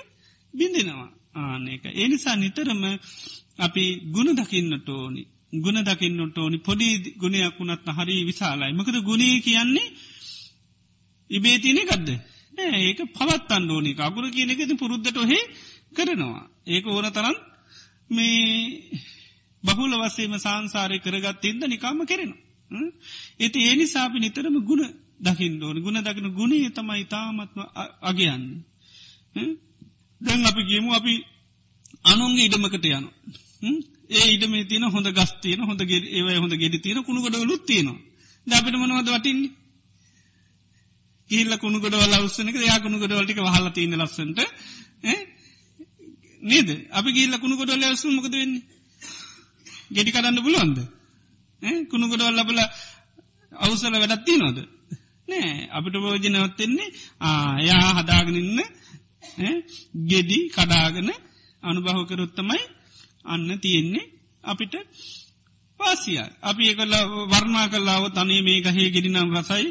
[0.54, 2.82] බිඳෙනවා ආනක ඒනිසා නිතරම
[3.58, 5.22] අපි ගුණ දකින්නට ඕනි.
[5.56, 6.58] ගුණ දකින්නට ඕනි.
[6.60, 8.72] පොඩි ගුණයක් වුණත් හරි විශාලයි.
[8.72, 9.88] මකද ගුණේ කියන්නේ
[11.30, 12.10] ඉබේ තියෙන ගදද
[12.80, 15.38] ඒක පවත් අන්ඩෝනි අගුර කියන එකති පුරුද්ධට ඔහෙ
[15.92, 16.44] කරනවා.
[16.66, 17.36] ඒක ඕන තරන්
[18.08, 19.00] මේ
[19.64, 22.42] බහුල වසේම සංසාරය කරගත් එද නිකාම කෙරෙනවා.
[23.38, 24.82] ඒති ඒ නිසාපි නිතරම ගුණ
[25.20, 25.76] දකිින් ඕන.
[25.78, 27.60] ගුණ දකින ගුණේ තමයි තාමත්ම
[28.02, 28.44] අගයන්න.
[30.20, 31.12] දැන් අපි ගේමු අපි
[32.04, 33.08] අනුන්ගේ ඉඩමකට යනු
[34.10, 37.98] ඒ ඉඩම තින හොඳ ගස්තියන හොඳ ගේ ඒවයි හොඳ ගෙඩි තින කුණුගොඩ ලුත්තියනවා
[38.46, 39.52] දැපිට මනවද වටින්නේ?
[41.30, 44.20] කියල්ල කුණුගොඩ ලස්සනක යා කුණුගොඩ වලටික හල තියන ලස්සට
[46.42, 46.68] නේද?
[46.90, 48.62] අපි ගිල්ල කුණුගොඩ ලැසු මොකද වෙන්නේ?
[49.90, 50.78] ගෙඩි කරන්න පුළුවන්ද?
[51.90, 52.60] කුණු ගොඩවල් ලබල
[53.52, 54.58] අවසල වැඩත්ති නොද
[55.28, 55.68] නෑ.
[55.70, 58.60] අපිට භෝජනවත්වෙන්නේ ආයා හදාගනන්න
[60.06, 61.10] ගෙඩි කඩාගන
[61.62, 62.62] අනුභව කරොත්තමයි
[63.24, 64.10] අන්න තියෙන්නේ
[64.44, 64.74] අපිට
[65.80, 66.94] පාසිය අපි ඒකල
[67.30, 69.68] වර්මා කල්ලාව තනේ මේ ගහේ ගෙඩිනම් රසයි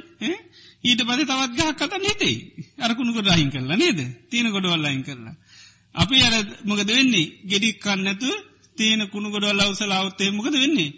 [0.84, 2.36] ඊට පද තවත් ගහ කත නේතේ
[2.78, 4.00] අරකුණුකට අහින් කරලා නේද?
[4.30, 5.36] තියෙන ගොඩවල්ලයින් කරලා.
[5.96, 7.32] අපි අර මොකද වෙන්නේ?
[7.44, 8.30] ගෙඩික් කන්නතු
[8.78, 10.92] තියෙන කුණු ගොඩවල් අවසලාවත්තේ මොකද වෙන්නේ?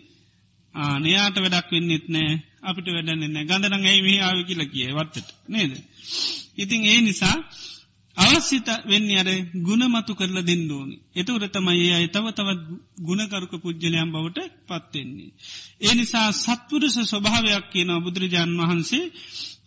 [0.74, 2.34] ආනයාට වැඩක් වෙන්නෙත් නෑ.
[2.66, 5.72] අපිට වැඩන්නන්න ගඳනං ඇයි මේ ආව කියල කිය වත්තට නේද.
[6.56, 7.36] ඉතින් ඒ නිසා
[8.18, 9.30] අවස්්‍යත වෙන්න අර
[9.62, 10.98] ගුණමතු කරල දෙන්නඩෝනි.
[11.14, 12.62] එතවර තමයි අය තව තවත්
[13.00, 15.32] ගුණකරුක පුද්ජලයම් බවට පත්වෙන්නේ.
[15.80, 19.12] ඒ නිසා සත්පුරුෂ ස්වභාවයක් කියන බුදුරජාණන් වහන්සේ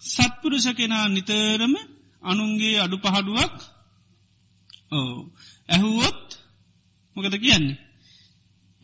[0.06, 1.74] සත්පුරුෂ කෙනා නිතරම
[2.22, 3.56] අනුන්ගේ අඩු පහඩුවක්
[4.92, 5.18] ඕ
[5.68, 6.26] ඇහුවොත්
[7.16, 7.78] මොකද කියන්නේ.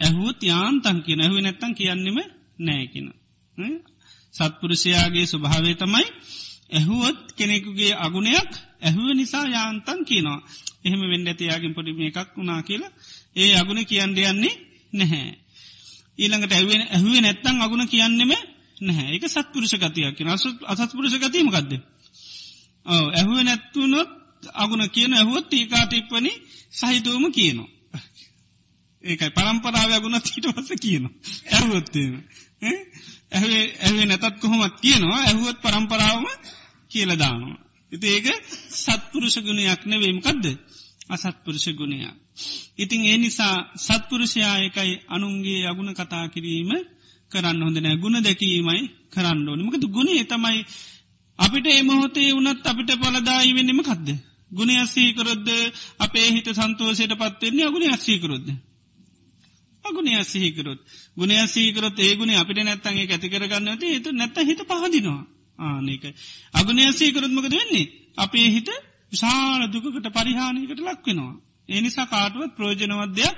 [0.00, 2.18] ඇහුවත් යාන්තන් කියන ඇහුව නැත්තන් කියන්නෙම
[2.58, 3.08] නෑකින.
[4.34, 6.06] සත්පුරුෂයාගේ ස්වභාවේ තමයි
[6.70, 8.50] ඇහුවොත් කෙනෙකුගේ අගුණයක්
[8.82, 10.40] ඇහුව නිසා යාන්තන් කියනවා.
[10.84, 12.92] එහෙම වෙන්න ඇතියාගෙන් පොඩිම එකක් වුණා කියලා
[13.36, 14.54] ඒ අගුණ කියන්න යන්නේ
[14.92, 15.30] නැහැ.
[16.18, 18.32] ඊළඟට ඇවෙන ඇහුවේ නැත්තං අගුණ කියන්නෙම
[18.80, 20.30] නැහැ එක සත්පුරුෂ ගතියක් කියෙන
[20.64, 21.72] අසත්පුරුෂ ගතීමකක්ද.
[22.86, 24.10] ඔව ඇහුව නැත්තුනොත්
[24.54, 26.32] අගුණ කියන ඇහුවොත් ඒකාටිප්පනි
[26.72, 27.73] සහිතවම කියනවා.
[29.04, 29.30] ඒකයි.
[29.30, 31.04] පරම්පරාව ගුණ ඊට පස කියන
[31.50, 32.12] ඇහුවොත්තේම
[33.32, 35.20] ඇහේ ඇහේ නැතත් කොහොමත් කියනවා.
[35.22, 36.26] ඇහුවත් පරම්පරාවම
[36.90, 37.58] කියලදානවා.
[37.92, 38.26] ඉති ඒක
[38.74, 40.44] සත්පුරුෂ ගුණයක් නෙවේමකදද
[41.08, 42.14] අසත්පුරුෂ ගුණයක්.
[42.76, 46.72] ඉතිං ඒ නිසා සත්පුරුෂයා එකයි අනුන්ගේ අගුණ කතා කිරීම
[47.30, 49.62] කරන්න හොඳනෑ ගුණ දැකීමයි කරන්න ඕනි.
[49.62, 50.60] මකද ගුණේ තමයි
[51.38, 54.08] අපිට එමහොතේ වනත් අපිට පලදායි වෙන්නම කක්ද
[54.50, 55.48] ගුණ අස්සීකරොද්ද
[55.98, 58.48] අපේ හිත සන්තෝසයට පත්වෙන්නේ අගුණ අස්සීකරොද්ද
[59.84, 60.80] අගුණ අස්සහිකරොත්
[61.16, 65.22] ගුණ අස්සීකරොත් ඒගුණ අපිට නැත්තන්ගේ ඇතිකරගන්නට ඒතු නැත්ත හිත පහදිනවා.
[65.58, 66.04] ආනක
[66.54, 67.86] අගුණ අස්සීකරොත්මකද වෙන්නේ?
[68.16, 68.68] අපේ හිත
[69.12, 71.34] විශාල දුකට පරිහානිකට ලක්වෙනවා
[71.68, 73.36] එනිසා කාටුවත් ප්‍රෝජනවද්‍යයක්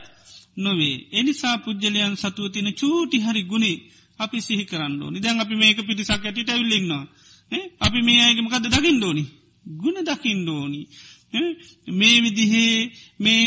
[0.56, 0.96] නොවේ.
[1.12, 3.76] එනිසා පුද්ජලයන් සතුව තින චූටි හරි ගුණේ
[4.20, 5.18] අපි සිහි කරන්න ඕනි.
[5.18, 7.04] දැන් අපි මේක පිටිසක් ඇටිට ඇවිල්ලින්නවා
[7.80, 9.24] අපි මේ අයගමකද දකිින් ඩෝනි
[9.76, 10.80] ගුණ දකිින් ඩෝනි
[11.90, 12.76] මේ විදිහේ
[13.20, 13.46] මේ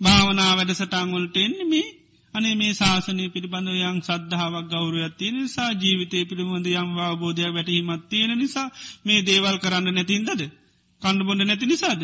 [0.00, 1.88] භාවනා වැඩ සටංගොල්ට එන්නේ මේ
[2.34, 8.32] අනේ මේ ශාසනය පිළිබඳ යම් සද්ධාවක් ගෞරයක් තියෙන නිසා ජීවිතය පිළිබඳ යම් අවබෝධයක් වැටීමත් තියෙන
[8.38, 8.68] නිසා
[9.04, 10.42] මේ දේවල් කරන්න නැතින්දද
[11.02, 12.02] කණ්ඩ බොඩ නැති නිසාද?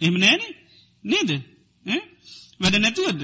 [0.00, 0.42] එම නෑන
[1.04, 1.30] නේද?
[2.60, 3.22] වැඩ නැතුවද?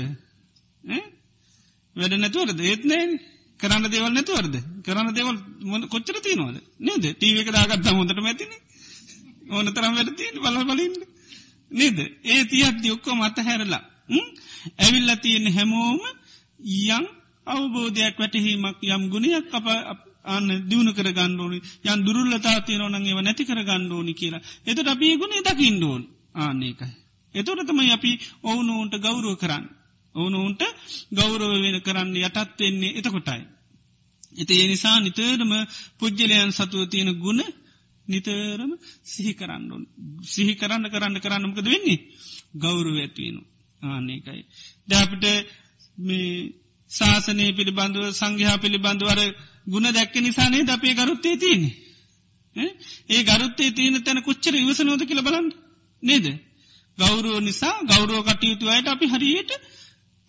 [1.97, 3.09] වැඩ නැතුවරද ඒත් නෑ
[3.61, 6.57] කරන්න දෙවල් නැතුවරද කරන්න දෙවල් කොච්චර තියනවද?
[6.81, 7.05] නේද?
[7.13, 8.53] ටීවක දාගත්ත හොඳට මැතින
[9.51, 11.03] ඕන තරම් වැඩ තියෙන බල බලින්ද
[11.71, 11.99] නේද?
[12.25, 13.83] ඒ තියත් යොක්කෝ මත හැරලා
[14.79, 16.01] ඇවිල්ල තියෙන හැමෝම
[16.61, 17.05] යං
[17.47, 19.67] අවබෝධයක් වැටහීමක් යම් ගුණයක් අප
[20.27, 25.43] අන්න දියුණු කර ගණ්ඩෝනි යන් දුරල්ලතා තියනවනන් ඒව නැති කර ගණ්ඩෝනි කියලා එතට අපි ගුණේ
[25.43, 26.03] දකිින්ඩෝන්
[26.37, 26.93] ආන්නේකයි.
[27.35, 29.65] එතොට තමයි අපි ඔවුනුන්ට ගෞරුව කරන්න.
[30.15, 30.63] ඕනුන්ට
[31.11, 33.43] ගෞරව වෙන කරන්න යටත් වෙන්නේ එතකොටයි.
[34.35, 35.53] එති ඒ නිසා නිතරම
[35.99, 37.43] පුද්ජලයන් සතුව තියෙන ගුණ
[38.09, 38.73] නිතරම
[39.05, 39.87] සිහි කරන්න
[40.25, 41.99] සිහි කරන්න කරන්න කරන්නමකද වෙන්නේ
[42.57, 43.43] ගෞරුව ඇත්වීනු
[43.85, 44.43] ආනකයි.
[44.89, 45.25] දැපට
[45.99, 46.29] මේ
[46.91, 49.21] ශාසනය පිළිබඳුව සංඝයා පිළිබඳුවර
[49.67, 51.75] ගුණ දැක්ක නිසානේ ද අපේ ගරුත්තේ තියන්නේ.
[53.09, 55.49] ඒ ගරුත්තේ තියෙන තැන කොච්චර ඉවසනෝද කියල බලන්න
[56.03, 56.27] නේද.
[56.99, 59.51] ගෞරුව නිසා ගෞරුව කටයුතු අයට අපි හරියට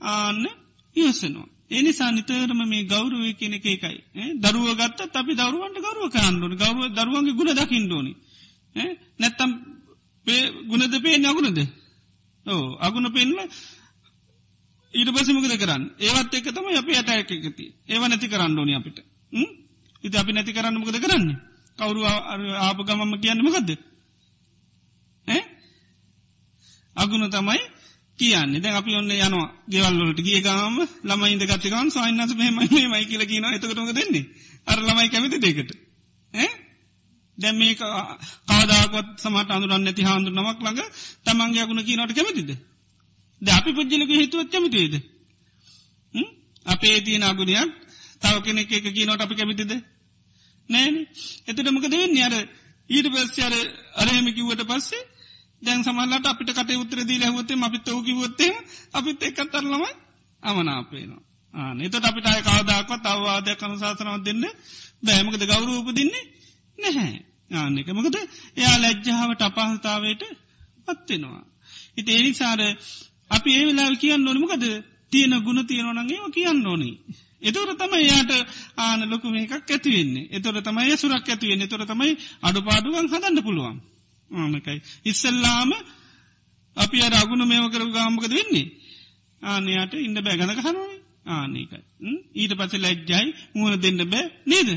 [0.02, 0.44] ආන්න
[0.96, 1.48] ඉවසනවා.
[1.72, 3.98] එනිසා නිතරම මේ ගෞරුව කියන එක එකයි.
[4.38, 8.14] දරුව ගත්තත් අපි දරුවන්ට ගරුව කරන්නුන ගරුව දරුවන්ගේ ගුණ දකිින්ඩෝනි.
[9.20, 9.52] නැත්තම්
[10.68, 11.60] ගුණද පේ නගුණද.
[12.46, 13.34] ඕ අගුණ පෙන්ල
[14.94, 15.84] ඊට පසිමකද කරන්න?
[15.98, 19.00] ඒවත් එක තම අප අට එකති ඒව නැති කරන්න ඕනි අපිට.
[20.04, 21.26] ඉති අපි නැති කරන්න මොකද කරන්න?
[21.78, 23.72] කවුරු ආප ගමම කියන්න මකදද?
[26.96, 27.60] අගුණ තමයි
[28.20, 28.62] කියන්නේ.
[28.62, 33.92] දැ අපි ඔන්න යනවා ගෙවල්ලට ගිය ගම ළමයින්ද ගත්තකවන් සයින්නස මෙමයි මයි කියල කියන එතකටම
[33.92, 34.30] දෙන්නේ
[34.66, 35.76] අර ළමයි කැමති දෙකට
[37.38, 40.82] දැම් මේ කාදාකොත් සමට අඳුරන්න නැති හාන්දු නමක් ළඟ
[41.24, 42.52] තමන්ගේ අගුණ කියනට කැමතිද?
[43.42, 44.96] ද අපි පුද්ජලක හිතුවත් කැමතිේද?
[46.66, 47.72] අපේ තියන අගුණයක්
[48.22, 49.72] තව කෙනෙක් එක කියනට අපි කැමතිද?
[50.70, 50.96] නෑන.
[51.46, 52.36] එතට මොක දෙන්නේ අර
[52.90, 53.54] ඊට පස්ස අර
[53.98, 55.04] අරහෙම කිව්වට පස්සේ
[55.62, 58.54] දැන් සමල්ලට අපිට කට උත්තර දී ලැහවතේ අපිත් ෝකිවොත්තේ
[58.94, 59.92] අපිත් එකත්තරලමයි
[60.44, 64.44] අමනාපේනවා ආන එතට අපිට අය කවදාක්වත් අවවාදයක් කනුසාසනවත් දෙන්න
[65.04, 66.26] බෑමකද ගෞරූප දෙන්නේ
[66.78, 67.20] නැහැ
[67.54, 68.18] ආනෙක මකද
[68.56, 70.24] එයා ලැජ්ජාවට අපහතාවයට
[70.86, 71.44] පත්වෙනවා.
[71.98, 72.62] ඉති එනිසාර
[73.32, 74.66] අපි ඒ වෙලා කියන්න නොනමකද
[75.12, 76.92] තියෙන ගුණ තියෙනවනගේ කියන්න ඕනි.
[77.42, 78.32] එතොර තමයි යාට
[78.78, 82.12] ආන ලොකු මේකක් ඇතිවෙන්නේ එතොර තමයි සුරක් ඇතිවෙන්නේ තොර තමයි
[82.42, 83.78] අඩු පාඩුවන් හදන්න පුළුවන්.
[84.32, 84.80] ආනකයි.
[85.06, 85.72] ඉස්සල්ලාම
[86.78, 88.68] අපි අර අගුණ මේව කර ගාමකද වෙන්නේ.
[89.42, 91.80] ආනයාට ඉන්න බෑ ගඳ කහනුවයි ආනකයි.
[92.34, 94.70] ඊට පස ලැජ්ජයි මුණ දෙන්න බෑ නේද.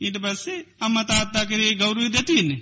[0.00, 2.60] ඊට පස්සේ අම්ම තාත්තා කරේ ගෞරුව දැතිවෙන්නේ.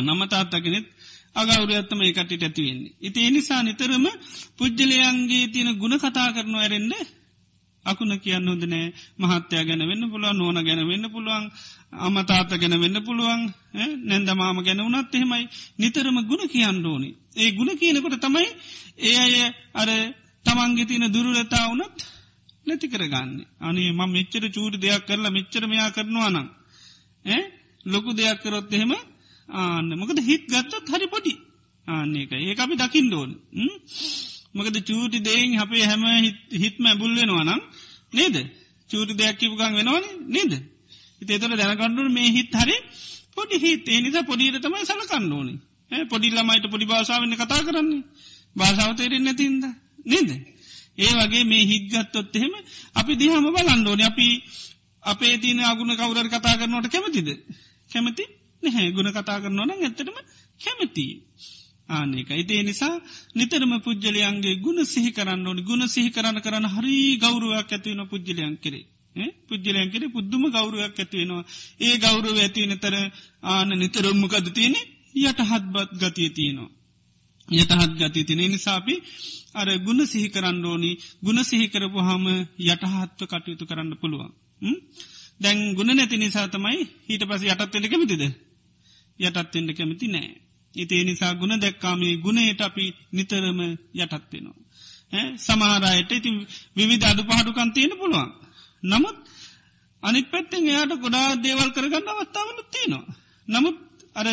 [0.00, 0.86] නම තාත්තාගෙනෙත්
[1.34, 2.94] අගෞරයත්තම ඒකටට ඇතිවෙන්නේ.
[3.00, 4.06] ඉති එනිසා නිතරම
[4.56, 6.92] පුද්ජලයන්ගේ තියෙන ගුණ කතා කරනු ඇරෙන්ඩ
[7.84, 8.86] අකුණ කියන්න හොද නෑ
[9.18, 11.44] මහත්‍යය ගැන වෙන්න පුළුවන් ඕන ගැන වෙන්න පුළුවන්
[12.00, 13.42] අමතාත ගැන වෙන්න පුළුවන්
[14.04, 15.44] නැන්ද මාම ගැන වනත් එහෙමයි
[15.78, 17.10] නිතරම ගුණ කියන්න ඕනි.
[17.36, 18.48] ඒ ගුණ කියනකොට තමයි
[19.00, 19.34] ඒ අය
[19.74, 19.90] අර
[20.46, 21.98] තමන්ගේ තියෙන දුරුලතා වනත්
[22.66, 23.30] නැති කරගන්න.
[23.60, 26.46] අනේ ම මෙච්චර චූට දෙයක් කරලා මෙච්චර මෙයා කරනවා නම්.
[27.84, 28.92] ලොකු දෙයක් කරොත් එහෙම
[29.48, 31.34] ආන්න මොකද හිත් ගත්තත් හරි පොඩි
[31.86, 33.30] ආන්නේක ඒ අපි දකිින් ඩෝන්.
[34.54, 36.02] මකද චූටි දෙයින් අපේ හැම
[36.54, 37.60] හිත්ම ඇබුල්වෙනවා නම්
[38.12, 38.36] නේද
[38.90, 40.52] චූටි දෙයක් කිපුගන් වෙනවාන නේද.
[41.22, 42.76] ඉතේතොට දැනකණ්ඩුව මේ හිත් හරි
[43.34, 45.54] පොඩි හිත් ඒ නිසා පොඩිට තමයි සලකන්න ඕනි
[46.06, 48.02] පොඩිල්ලමයිට පොඩි භාෂාවන්න කතා කරන්නේ
[48.56, 49.64] භාෂාවතේරෙන් නැතින්ද
[50.06, 50.30] නේද.
[50.98, 52.54] ඒ වගේ මේ හිත්ගත්තොත් එහෙම
[52.94, 54.26] අපි දිහම බලන්ඩෝන අපි
[55.02, 57.28] අපේ තින අගුණ කවුරර කතා කරනවට කැමතිද?
[57.90, 58.24] කැමති
[58.62, 58.90] නැහැ.
[58.90, 60.16] ගුණ කතා කරනවන ඇත්තටම
[60.60, 61.06] කැමති
[61.88, 62.94] ආනක ඉතිේ නිසා
[63.34, 65.62] නිතරම පුද්ජලයන්ගේ ගුණ සිහි කරන්න ඕනි.
[65.62, 68.84] ගුණ සිහි කරන්න කරන්න හරි ගෞරුවක් ඇතිවන පුද්ජලයන් කරේ.
[69.48, 71.44] පුද්ජලයන් කෙරේ පුද්දුම ගෞරුවක් ඇතිවෙනවා
[71.80, 72.94] ඒ ගෞරුව ඇතිවෙන තර
[73.48, 74.76] ආන නිතරම්මකද තියෙන
[75.20, 76.70] යට හත්බත් ගතිය තියෙනවා.
[77.48, 78.94] යටහත් ගති තින නිසාපි
[79.54, 80.90] අර ගුණ සිහි කරන්න ඕනි.
[81.22, 82.26] ගුණ සිහිකරපු හම
[82.64, 84.32] යටහත්ව කටයුතු කරන්න පුළුවන්.
[85.40, 88.22] දැන් ගුණ නැති නිසා තමයි හිට පස යටත්වෙල කැමතිද?
[89.18, 90.30] යටත්වෙන්ට කැමති නෑ.
[90.74, 93.60] ඉතිේ නිසා ගුණ දැක්කාමේ ගුණයට අපි නිතරම
[93.94, 94.58] යටත්වෙනවා.
[95.38, 96.30] සමහරයට ඉති
[96.76, 98.30] විවිධ අඩු පහඩුකන් තියෙන පුළුවන්.
[98.82, 99.16] නමුත්
[100.02, 103.14] අනිත් පැත්තෙන් එයාට ගොඩා දේවල් කරගන්න අවත්තාවනුත් තියෙනවා.
[103.48, 103.76] නමුත්
[104.14, 104.26] අර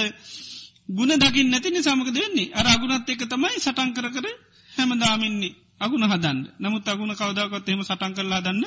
[0.89, 4.25] ගුණ දකිින් නැති නිසාමක දෙන්නේ අර අගුණත් එක තමයි සටන් කර කර
[4.69, 8.65] හැමදාමින්නේ අගුණ හදන්න නමුත් අගුණ කවදාකොත් එම සටන් කරලා දන්න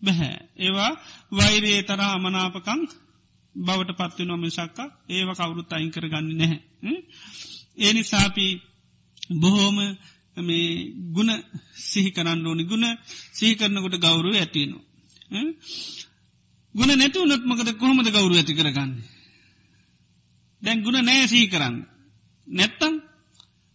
[0.00, 0.36] බැහැ.
[0.56, 0.90] ඒවා
[1.32, 2.80] වෛරයේ තරහ අමනාපකං
[3.54, 4.78] බවට පත්වෙන මිසක්ක
[5.08, 6.58] ඒව කවුරුත් අයින් කර ගන්න නැහැ.
[7.78, 8.46] ඒ නිසාපි
[9.34, 9.78] බොහෝම
[10.36, 10.68] මේ
[11.10, 11.30] ගුණ
[11.82, 12.86] සිහි කරන්න ඕනි ගුණ
[13.32, 14.84] සිහි කරනකොට ගෞරුව ඇතිනවා.
[16.74, 18.92] ගුණ නැති උනොත්මකද කොහොමද ගෞරුව ඇති කරගන්න.
[20.62, 21.76] දැන් ගුණ නෑ සිහි කරන්න.
[22.46, 22.94] නැත්තම්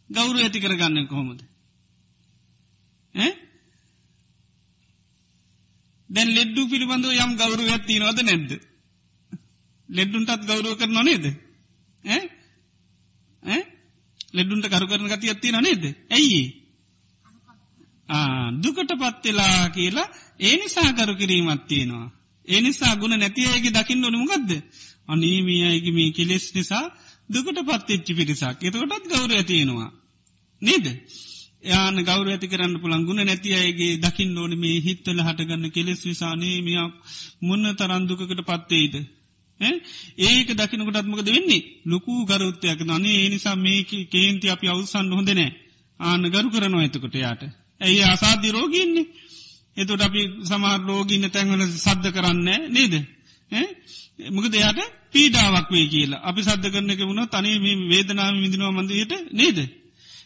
[0.09, 1.41] ගෞරු ඇති කරගන්න කොහොමද.
[6.09, 8.51] දැන් ලෙඩ්ඩු පිළිබඳව යම් ගෞරු ඇත්ති නොද නැද්ද.
[9.89, 11.25] ලෙඩ්ඩුන්ටත් ගෞරුව කරන නේද.
[14.33, 15.83] ලෙඩුන්ට කරු කරන ගති ඇත්ති නේද.
[16.11, 16.43] ඇයි.
[18.59, 22.11] දුකට පත්වෙලා කියලා ඒ නිසා කරු කිරීමත් තියෙනවා.
[22.45, 24.51] ඒ නිසා ගුණ නැතියයගේ දකින්න ඕනමුගක්ද.
[25.07, 26.85] අනීමියයගේ මේ කෙලෙස් නිසා
[27.29, 28.59] දුකට පත්තිච්චි පිරිසක්.
[28.61, 29.89] එතකොටත් ගෞර ඇතියෙනවා.
[30.61, 30.85] නේද.
[31.63, 36.93] යාන ගෞර ඇති කරන්න පුළන් ගුණ නැති අයගේ දකිින් ඕන මේ හිත්තල හටගන්න කෙලෙස් විසානේමයක්
[37.41, 38.95] මුන්න තරන්දුකට පත්තේද.
[40.19, 41.63] ඒක දකිනකොටත් මොකද වෙන්නේ?
[41.85, 45.49] ලොකු ගරුත්තයක් නනේ ඒ නිසා මේක කේන්ති අපි අවසන් හොඳනෑ
[45.99, 47.43] ආන ගරු කරනවා එතකොට යාට
[47.81, 49.05] ඇයි අසාධ්‍ය රෝගීන්නේ
[49.77, 52.93] එතුට අපි සමහර රෝගීන්න තැන්වල සද්ධ කරන්න නේද?
[54.29, 54.79] මොකද එයාට
[55.11, 56.21] පීඩාවක් වේ කියලා.
[56.21, 59.59] අපි සද්ධ කරනක වුණ තනේ මේ වේදනාව විදිනවා මන්දයට නේද?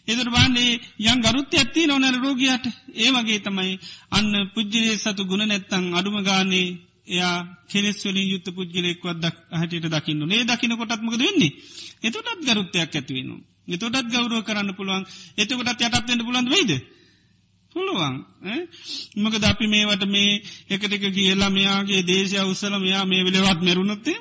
[0.08, 2.66] එදර බාන්නේ යන් ගරුත්ත ඇත්ති නොනැර රෝගයාට?
[2.96, 3.74] ඒ වගේ තමයි.
[4.12, 6.68] අන්න පුද්ජලේ සතු ගුණ නැත්තං අඩුම ගානේ
[7.08, 7.36] එයා
[7.68, 11.56] කෙනෙස්වලින් යුත්ත පුද්ගලෙක්වත් හටට දකින්න ඒ දකින කොටත්මක වෙන්නේ?
[12.04, 13.32] එතටත් ගරුත්තයක් ඇතිවෙන.
[13.68, 15.04] එතොටත් ගෞරුව කරන්න පුළුවන්.
[15.38, 16.72] එතකොටත් යටත්වෙන්ට පුළන්ද වෙයිද.
[17.78, 18.16] පුළුවන්
[19.18, 20.32] මක ද අපි මේවට මේ
[20.70, 24.20] එකටක කියලා මෙයාගේ දේශය උත්සල මෙයා මේ වෙලවත් මෙරුණොත්තේ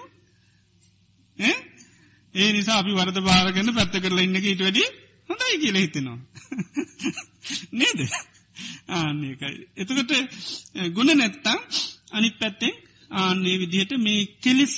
[2.34, 4.84] ඒ නිසා අපි වරද භාරගන්න පැත්ත කරලා ඉන්න ඊට වැඩි
[5.28, 6.18] හොඳයි කියල හිතෙනවා.
[7.72, 8.00] නේද?
[8.90, 10.12] ආන්නේකයි එතකට
[10.90, 11.58] ගුණ නැත්තම්
[12.12, 12.74] අනිත් පැත්තෙන්
[13.16, 14.76] ආන්නේ විදිහට මේ කෙලෙස්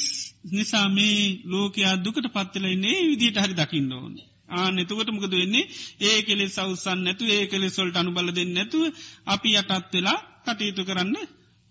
[0.50, 4.14] නිසා මේ ලෝකයා දුකට පත්වෙලයින්නේ විදිහට හරි දකින්න ඕන.
[4.50, 8.84] ආන එතකොට මොකද වෙන්නේ ඒ කෙලෙ සවසන් නැතු ඒ කෙලෙ සොල්ට අනු බල දෙන්න නැතුව
[9.26, 11.16] අපි යටත් වෙලා කටයුතු කරන්න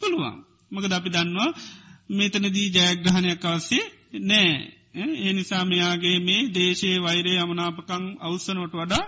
[0.01, 0.35] පුළුවන්.
[0.71, 1.51] මකද අපි දන්නවා
[2.09, 3.85] මෙතනදී ජයග්‍රහණයක් අවස්සේ
[4.23, 4.51] නෑ.
[4.95, 9.03] ඒ නිසා මෙයාගේ මේ දේශය වෛරය අමනාපකං අවසනොට වඩා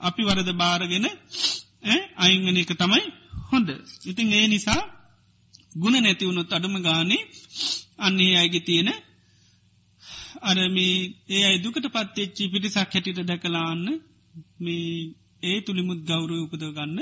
[0.00, 1.06] අපි වරද බාරගෙන
[2.16, 3.04] අයිංගන එක තමයි
[3.50, 3.68] හොඳ.
[4.04, 4.82] ඉතින් ඒ නිසා
[5.74, 7.22] ගුණ නැතිවුණොත් අඩුම ගානේ
[7.98, 8.90] අන්නේ අයගේ තියෙන
[10.44, 10.96] අරමේ
[11.28, 13.84] ඒ අයි දුකට පත්තෙච්චි පිටිසක් හැටිට දැකලාන්න
[14.58, 14.88] මේ
[15.42, 17.00] ඒ තුළිමුත් ගෞරව උපදව ගන්න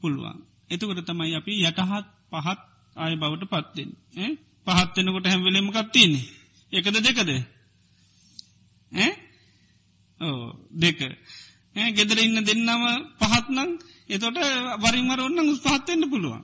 [0.00, 0.38] පුළුවන්.
[0.70, 2.60] එතකොට තමයි අපි යටහත් පහත්
[2.96, 3.90] ආය බවට පත්වෙන්.
[4.66, 6.26] පහත්වෙනකොට හැම්වෙලෙම කත්තින්නේ.
[6.72, 7.30] එකද දෙකද.
[10.20, 10.42] ඕ
[10.74, 11.00] දෙක.
[11.90, 12.84] ගෙදර ඉන්න දෙන්නම
[13.20, 13.70] පහත්නං
[14.08, 14.38] එතොට
[14.78, 16.42] වරින්මර ඔන්න උස් පහත්වෙන්න පුළුවන්.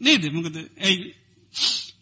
[0.00, 1.14] නේද මොකද ඇයි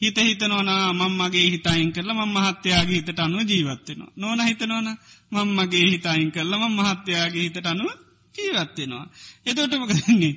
[0.01, 4.13] හිත හිතනවනා මංමගේ හිතයින් කරලා ම මහත්‍යයාගේ හිතට අනුව ජීවත්වෙනවා.
[4.17, 4.89] නොන හිතනවන
[5.33, 7.91] මංමගේ හිතයින් කරලම මහත්‍යයාගේ හිතට අනුව
[8.35, 9.07] ජීවත්වෙනවා.
[9.47, 10.35] එතෝට මකදන්නේ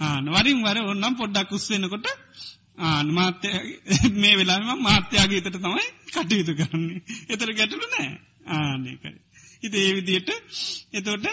[0.00, 2.06] ආන වරින් වර ඔන්නම් පොඩ්ඩක් උස්සෙනකොට
[2.80, 3.48] ආන මාත්‍ය
[4.16, 7.00] මේ වෙලාම මාත්‍යයාගේ හිතට තමයි කටයුතු කරන්නේ.
[7.28, 8.08] එතර ගැටලු නෑ
[8.48, 9.18] ආනකයි.
[9.62, 10.30] හිත ඒ විදියට
[10.92, 11.26] එතෝට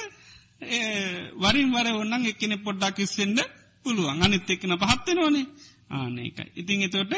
[1.38, 3.40] වරින් වර ඔන්නන් එක්කෙන පොඩ්ඩක් ඉස්සෙන්ට
[3.86, 5.46] පුළුවන් අනිත් එක්කන පහත්වෙනවනේ
[5.90, 6.46] ආනකයි.
[6.56, 7.14] ඉතිං එතොට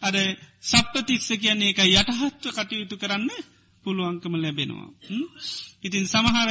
[0.00, 0.14] අර
[0.62, 3.30] සප්පතිස්ස කියන්නේ එක යටහත්ව කටයුතු කරන්න
[3.84, 4.90] පුළුවන්කම ලැබෙනවා.
[5.82, 6.50] ඉතින් සමහර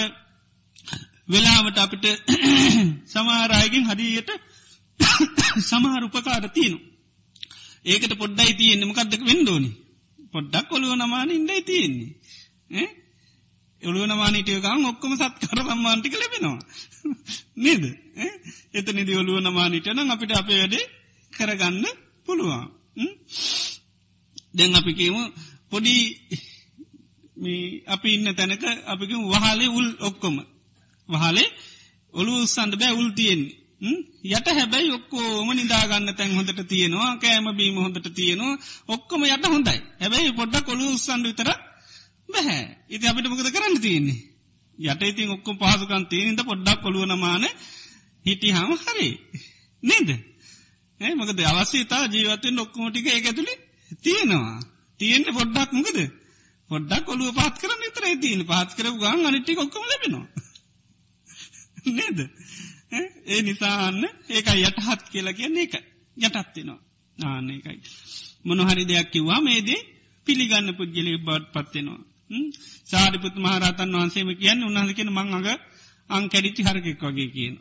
[1.27, 2.05] වෙලාවට අපිට
[3.13, 4.29] සමහරයගෙන් හරියට
[5.69, 6.77] සමහර උපකාර තියනු.
[7.85, 9.71] ඒකට පොඩ්ඩයි තියෙන්නේ මකක්දක වෙන්ඩෝනි.
[10.33, 12.87] පොඩ්ඩක් කොළුව නමාන ඉන්ඩයි තියෙන්නේ.
[13.83, 16.59] එළුවන මානීටයකම් ඔක්කොම සත්කර සම්මාන්ටික ලැබෙනවා.
[17.55, 17.83] නේද
[18.73, 20.85] එත නිදි ඔළුවන මානීට නම් අපිට අපේ වැඩේ
[21.33, 21.85] කරගන්න
[22.25, 22.67] පුළුවන්.
[24.53, 25.21] දැන් අපි කියමු
[25.69, 25.95] පොඩි
[27.87, 30.35] අපි ඉන්න තැනක අපික වහලේ උල් ඔක්කොම.
[31.09, 31.49] වහලේ
[32.13, 33.55] ඔළු උස්සන්ඩ බෑ උල් තියෙන්නේ.
[34.27, 37.11] යට හැබැයි ඔක්කෝම නිදාගන්න තැන් හොඳට තියෙනවා.
[37.17, 38.57] කෑම බීම හොඳට තියෙනවා.
[38.87, 39.77] ඔක්කොම යට හොඳයි.
[40.01, 41.49] හැබැයි පොඩ්ඩක් කොළු උස්සන්ඩ විතර
[42.29, 44.19] බැහැ ඉති අපිට මොකද කරන්න තියෙන්නේ?
[44.79, 47.45] යට ඉතින් ඔක්කො පහසුකන් තේනද පොඩ්ඩක් කොළුවනමාන
[48.25, 49.09] හිටි හම හරි.
[49.83, 50.09] නේද?
[50.99, 53.55] ඒ මකද අවශ්‍යතා ජීවතෙන් ඔක්කොමටික ඒ ඇතුළි
[54.01, 54.59] තියෙනවා.
[54.99, 55.99] තියෙන්ට පොඩ්ඩක් මොකද?
[56.69, 60.27] පොඩ්ඩක් ඔලුව පාත් කරන්න විතර තියන පාත් කර ගන් අනිටි ඔක්කම ලබෙනවා.
[61.97, 62.19] නේද?
[63.25, 65.73] ඒ නිසාන්න ඒක යටහත් කියලා කියන්නේ එක
[66.17, 66.79] යටත්වෙනවා
[67.17, 67.79] ආන එකයි
[68.45, 69.81] මොනහරි දෙයක් කිව්වා මේදේ
[70.27, 72.01] පිළිගන්න පුද්ගලි බඩ් පත්වෙනවා
[72.85, 75.49] සාරිපුත් මහරතන් වහන්සේම කියන්න උන්හසකෙන මං අඟ
[76.09, 77.55] අංකැඩිච්චි හරකෙක් වගේ කියන.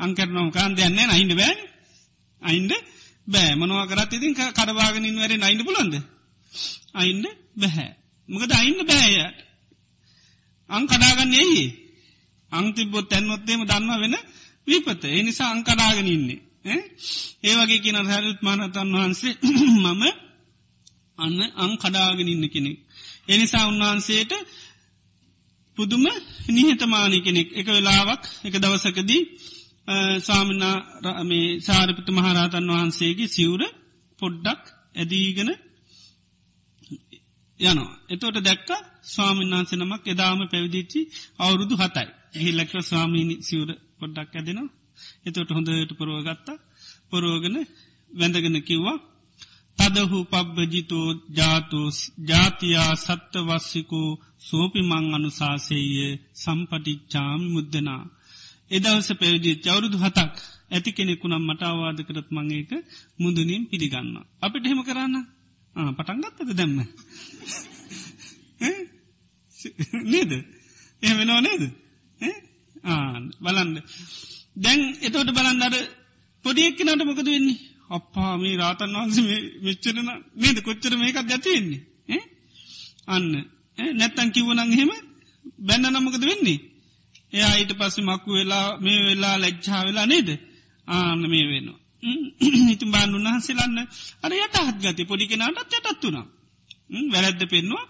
[0.00, 1.58] අංකරනොම කාන්ද යන්න අයින්න බෑන්
[2.42, 2.72] අයින්ද?
[3.26, 3.52] බෑ.
[3.54, 5.94] මොනව කරත් ඉතින් කඩවාගෙනින් වැර අයින්න පුලන්ද
[6.94, 7.26] අයින්ද?
[7.56, 7.90] බැහැ
[8.28, 9.38] මොකද අයින්න බෑයට
[10.70, 11.66] අං කඩාගන්න එයි
[12.52, 14.16] අංතිබොත් තැන්වොත්තේම දන්ම වෙන
[14.66, 15.02] විපත.
[15.12, 16.40] එනිසා අංකඩාගෙන ඉන්නේ.
[17.42, 19.34] ඒ වගේ කියන හැරුත් මානතන් වහන්සේ
[19.76, 20.02] මම
[21.18, 22.78] අන්න අං කඩාගෙන ඉන්න කෙනෙක්.
[23.28, 24.32] එනිසා උන්වහන්සේට
[25.78, 26.04] පුදුම
[26.48, 27.48] නිහතමානි කෙනෙක්.
[27.52, 29.22] එක වෙලාවක් එක දවසකදී
[30.20, 30.76] ස්වාමිනා
[31.24, 33.62] මේ සාරිපත මහරහතන් වහන්සේගේ සිවුර
[34.18, 34.64] පොඩ්ඩක්
[34.94, 35.50] ඇදීගෙන
[37.60, 37.92] යනවා.
[38.08, 38.70] එතෝට දැක්ක
[39.06, 41.00] ස්වාමින්නාන්ස නමක් එදාම පැවිදිච්චි
[41.38, 42.08] අවුරුදු හතයි.
[42.34, 43.70] එහිල්ලක්ව ස්වාමීනි සිවුර
[44.00, 44.74] පොඩ්ඩක් ඇදෙනවා.
[45.26, 46.62] එතොට හොඳට පොරුවගත්තා
[47.10, 47.56] පොරෝගන
[48.10, 48.98] වැඳගෙන කිව්වා
[49.78, 51.96] තදහු පබ්බජිතෝ ජාතුස්
[52.28, 54.10] ජාතියා සත්තවස්සිකෝ
[54.40, 58.02] සෝපිමං අනුසාසේය සම්පටිච්චාම් මුද්දනා.
[58.70, 60.34] එදවස පැවිදි චවරුදු හතක්
[60.70, 62.70] ඇති කෙනෙකුනම් මට අවාද කරත් මංඒක
[63.18, 64.16] මුදුනින් පිළිගන්න.
[64.42, 65.16] අපිට හෙම කරන්න?
[65.96, 66.78] පටන්ගත්තද දැම්ම.
[70.04, 70.32] නේද?
[71.02, 71.62] එහෙමෙනෝ නේද?
[73.40, 73.76] බලන්ඩ
[74.56, 75.74] දැන් එතෝට බලන්දර
[76.44, 77.58] පොඩියෙක්කනට මොකද වෙන්නේ?
[77.90, 79.18] අපා මේ රාතන් වහන්ස
[79.64, 80.58] විච්චරන නේද?
[80.62, 82.22] කොච්චර මේකත් ඇතිවෙන්නේ
[83.06, 83.28] අන්න.
[83.94, 84.90] නැත්තන් කිව්වනං හෙම
[85.60, 86.58] බැන්න නමකද වෙන්නේ?
[87.32, 90.28] එයා ඊට පස්සේ මක්කු වෙලා මේ වෙලා ලැච්චා වෙලා නේද?
[90.88, 91.78] ආන්න මේ වෙනවා.
[92.74, 93.78] ඉතින් බාන්න උන්හන්සේලන්න
[94.22, 96.26] අර යට හත් ගති පොඩි කෙනාටත් යටත් වුණා.
[97.12, 97.84] වැරැද්ද පෙන්වා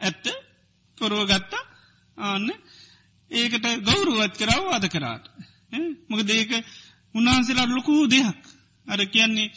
[0.00, 0.24] ඇත්ත
[0.98, 1.64] පොරුවගත්තා
[2.18, 2.48] ආන්න
[3.30, 5.24] ඒකට ගෞරුවත් කරාව අද කරාට.
[6.08, 6.50] මොක දේක
[7.14, 8.42] උන්වහන්සේලා ලොකූ දෙයක්.
[8.86, 9.48] අර කියන්නේ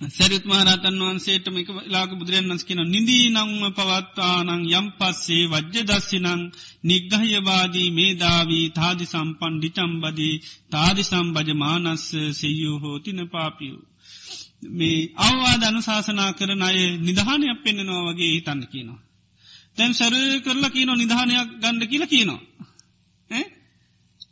[0.00, 6.42] සැරිත් මහරතන් වහන්සේට මේක ලාක බුදුරන් වන්ස්කින නිදී නංම පවත්තානං යම් පස්සේ වජ්‍ය දස්සිනං
[6.84, 10.34] නිග්ගහයවාදී මේදාවී තාදි සම්පන් ඩිචම්බදී
[10.70, 13.82] තාදි සම්බජ මානස්ස සෙයූ හෝතින පාපියූ.
[14.70, 19.00] මේ අවවාද අනුශාසනා කරන අය නිධානයක් පෙන්න්නනවා වගේ හිතන්න කියනවා.
[19.76, 22.40] තැන් සැර කරලා කියනො නිධානයක් ගණ්ඩ කියල කියනවා.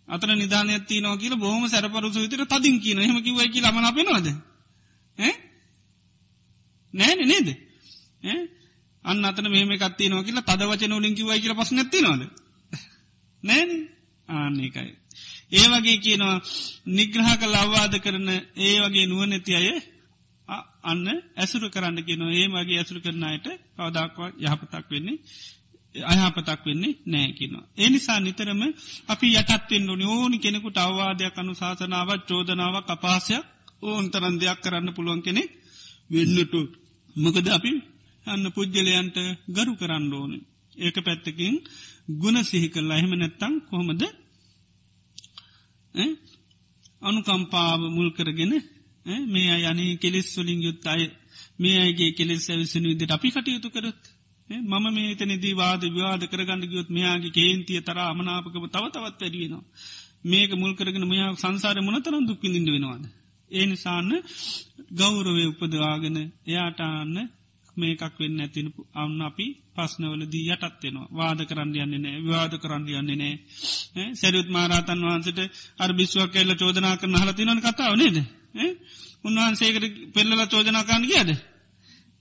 [0.08, 4.28] අතර නිධානයක්ති නෝ කියල බොහම සැරපරුසු විතර තදින් කියන හෙම කිවයි කියලා මන පෙනවාද
[6.97, 7.49] නෑන නේද?
[9.05, 12.22] අන්න අතන මෙහම කත්ති නෝ කියලා තද වචන ලින් කිවයි කියල පස නැති නොද
[13.42, 13.70] නෑන
[14.28, 14.92] ආන්නේකයි
[15.53, 16.36] ඒ වගේ කියනවා
[16.90, 18.28] නිග්‍රහ කල් අවවාද කරන
[18.61, 19.68] ඒ වගේ නුවනැති අය
[20.84, 25.18] අන්න ඇසුරු කරන්න කියන ඒ වගේ ඇසුරු කරනයට කවදක්වා යහපතක් වෙන්නේ
[26.05, 27.66] අයහපතක් වෙන්නේ නෑකිනවා.
[27.76, 28.62] ඒ නිසා නිතරම
[29.09, 30.05] අපි යටත්වෙන් ඕනි.
[30.07, 33.44] ඕනි කෙනෙකුට අවවාදයක් අනු ශාසනාවත් චෝදනාවක් අපාසයක්
[33.82, 35.51] ඕන් තරන් දෙයක් කරන්න පුළුවන් කෙනෙක්
[36.11, 36.61] වෙන්නටු.
[37.16, 37.72] මොකද අපි
[38.26, 39.16] අන්න පුද්ගලයන්ට
[39.48, 40.32] ගරු කරන්න ඕන.
[40.76, 41.54] ඒක පැත්තකින්
[42.14, 44.02] ගුණ සිහි කරලා එහෙම නැත්තං කොහොමද
[47.02, 48.52] අනුකම්පාව මුල් කරගෙන
[49.26, 51.02] මේ අය අනේ කෙලෙස් වලින් යුත් අය
[51.58, 54.02] මේ අයගේ කෙලෙස් ඇවිසනු විදිට අපි කටයුතු කරත්
[54.50, 59.64] මම මේ තනදී වාද විවාද කරගන්න ගියොත් මෙයාගේ කේන්තිය තර අමනාපකම තව තවත් වැඩියෙනවා.
[60.24, 63.04] මේක මුල් කරගෙන මෙයා සංසාර මොනතරම් දුක්කිින්ද වෙනවාද.
[63.51, 64.11] ඒ නිසාන්න
[64.92, 66.16] ගෞරවය උපදවාගෙන
[66.47, 67.16] එයාටාන්න
[67.76, 73.32] මේකක් වෙන්න ඇතින අන්න අපි පස්නවල දී යටත්වෙනවා වාද කරන්න යන්නේ නෑ විවාද කරන්න යන්නේ
[73.94, 75.40] නෑ සැරියුත් මාරාතන් වහන්සට
[75.78, 78.16] අර බිස්වක් කෙල්ල චෝදනා කරන හලතිනන කතාව නේද?
[79.24, 79.84] උන්වහන්සේකට
[80.14, 81.30] පෙල්ලල චෝජනාකාන්න කියද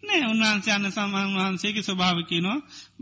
[0.04, 2.58] නෑ උන්වහන්සේ අන්න සමන් වහන්සේගේ ස්වභාවකනවා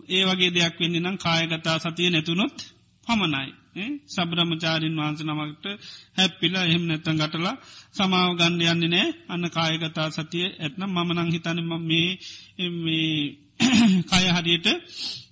[0.09, 2.57] ඒ වගේ දෙයක් වෙන්නේ නම් කායගතා සතිය නැතුනොත්
[3.07, 3.51] පමණයි.
[4.07, 5.65] සබ්‍රමචාරින් වහන්ස නමකට
[6.17, 7.55] හැප්පිල එහෙම නැත්තන් ගටලා
[7.91, 9.07] සමාව ගණ්ඩ යන්නේ නෑ.
[9.27, 11.59] අන්න කායගතා සතිය ඇත්නම් මමනං හිතන
[11.89, 12.09] මේ
[14.09, 14.67] කය හරියට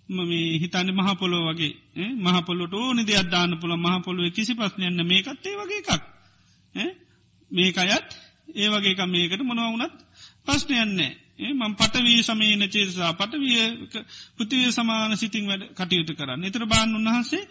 [0.10, 1.74] මේ හිතන්න මහපොලෝ වගේ.
[2.18, 6.04] මහපොලොට ඕනි දෙයක් දාන්න පුළ මහපොලුව කිසි පස්්නයන්න මේකත්තේ වගේ එකක්.
[7.52, 8.10] මේක අයත්
[8.54, 9.98] ඒ වගේක මේකට මොනවුනත්
[10.44, 11.12] ප්‍රශ්නයන්නේ
[11.52, 13.62] මං පටවී සමීන චේසා පටවිය
[14.36, 16.44] පෘතිවය සමාන සිතින් වැඩ කටයුතු කරන්න.
[16.44, 17.44] එතර බාන් උන්වහන්සේ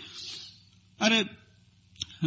[1.01, 1.12] අර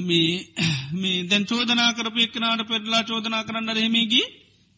[0.01, 4.28] මේ දැන් චෝදනා කරපයක්නට පෙරලා චෝදනා කරන්න රහෙමේගේ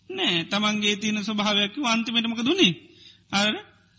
[0.09, 0.43] නෑ.
[0.45, 2.73] තමන්ගේ තියන ස්වභාවයක් අන්තිමටමක දුන්නේ
[3.31, 3.53] අර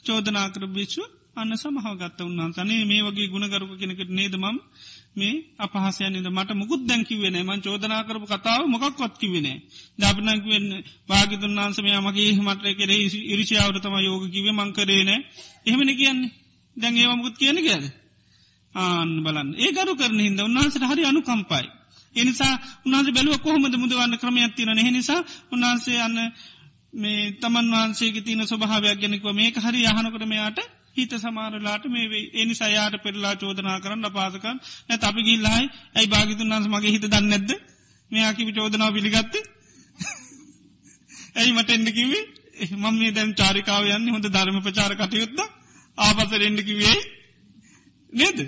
[0.04, 1.02] චෝදනා කර භික්ෂු
[1.36, 4.56] අන්න සමහගත්ත උන්වන්සනේ මේ වගේ ගුණගරුක කෙනෙකට නේදමම්
[5.14, 9.48] මේ අපහසයනද මට මුකුත් දැකිවෙන මන් චෝදනා කරපු කතාව මොකක්වත් කිවෙන
[9.98, 10.68] දපනක්වෙන්න
[11.08, 15.10] භාගිතුන් වන්සමය මගේ මට කෙරේ ඉරිෂාවට තම යෝග කිව මංකරේන
[15.64, 16.34] එහෙමන කියන්නේ.
[16.76, 17.84] දැන් ඒවමුකුත් කියන කියද?
[18.76, 19.48] ආන් බලන්න.
[19.56, 21.66] ඒ ගරු කරන හිද උන්වහන්සට හරි අනු කම්පයි
[22.16, 22.54] එනිසා
[22.84, 25.20] උන්හස බැලුව කොහොමද මුදවන්න ක්‍රමයක් තින නිසා
[25.50, 26.18] උන්වහන්සේ අන්න
[26.94, 30.58] මේ තමන් වහන්සේ තින ස්වභාවයක් ගැනෙකව මේක හරි යහනකට මෙයාට
[30.96, 34.56] හිත සමාරලාට මේ එනි සයාට පෙරලා චෝදනා කරන්න පාසකන්
[34.88, 37.50] නැ අපි ගිල්ලායි ඇයි භාගිතුන් වන්ස මගේ හිත දන්න නැද්ද?
[38.10, 39.34] මෙයාකිවි චෝදනාව පිළිගත්ත?
[41.38, 42.24] ඇයි මට එන්න කිවේ
[42.72, 45.38] මම මේ දැම් චාරිකාව යන්න හොඳ ධර්ම ප්‍රචාර කටයුත්ත
[45.98, 46.96] ආපසර එන්න කිවේ
[48.12, 48.38] නේද?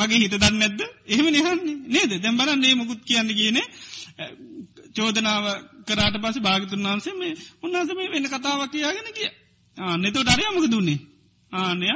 [0.00, 0.80] මගේ හිත දන්න නැද්ද?
[1.06, 2.12] එහෙම නිහන්නේ නේද?
[2.18, 3.58] දැම් බලන්නේ මුකුත් කියන්න කියන
[4.94, 5.44] චෝදනාව
[5.86, 9.30] කරාට පස භාගතුන් වන්සේ මේ උන්හස මේ වෙන කතාවක් කියාගෙන කිය
[9.98, 10.98] නෙතෝ ඩරයමක දුන්නේ
[11.52, 11.88] ආනය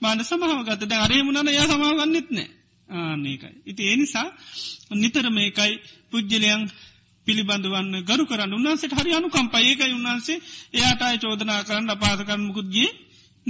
[0.00, 2.48] බාඩ සමහාවගතද අරේ මුණන ය සමාගන්නෙත්නෑ
[2.88, 3.50] ආනකයි.
[3.64, 4.28] ඉති ඒනිසා
[4.92, 5.74] නිතර මේකයි
[6.10, 6.62] පුද්ජලයන්
[7.26, 10.42] පිළිබඳවන්න ගරු කරන්න උන්හන්සට හරි අනු කම්පයකයි උන්හන්සේ
[10.74, 12.90] එයාටයි චෝදනා කරන්න අපාසකරන්න මුකුත්ගේ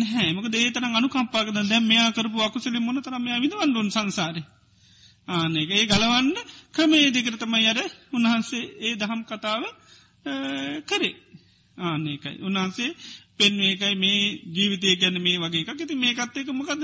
[0.00, 0.30] නැහැ.
[0.32, 4.36] මක දේතන අනු කම්පාකද දැම් මෙයා කරපු අකුසලි මොන තරම විදවන්ඩුන් සංසාර?
[5.28, 6.36] ආනක ඒ ගලවන්න
[6.72, 7.78] ක්‍රමේ දෙකරතම අර
[8.12, 9.62] උන්හන්සේ ඒ දහම් කතාව
[10.86, 11.14] කරේ.
[11.76, 12.90] ආනකයි උන්හන්සේ
[13.36, 16.82] පෙන්වේකයි මේ ජීවිතය ගැන මේ වගේ එකති මේකත් එක මොකද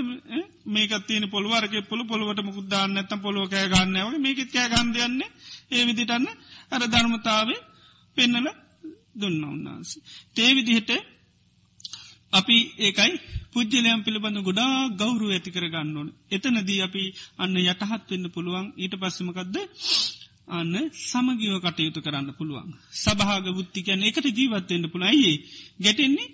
[0.66, 5.20] මේකත්තියන පොළුවරක පොළු පොළුවට මුකුදදාන්න ඇත්තම් පොළුව කෑ ගන්නව මේකත් කෑ ගන්දයන්න
[5.70, 6.26] ඒ විදිටන්න
[6.70, 7.60] අර ධර්මතාවේ
[8.16, 8.48] පෙන්නල
[9.14, 10.02] දුන්න උන්නාන්සේ.
[10.34, 10.90] තේවිදිහට
[12.32, 13.12] අපි ඒකයි
[13.52, 16.08] පුද්ජලයම් පිළිබඳ ගොඩා ගෞරු ඇති කර ගන්න ඕන.
[16.30, 17.02] එතනදී අපි
[17.38, 18.66] අන්න යටහත් වෙන්න පුළුවන්.
[18.76, 19.56] ඊට පස්සමකක්ද
[20.48, 22.68] අන්න සමගිව කටයුතු කරන්න පුළුවන්.
[22.94, 25.32] සභාග බුද්ධිකයන් එකට ජීවත්වවෙන්න පුළයි
[25.80, 26.28] ගැටෙන්නේ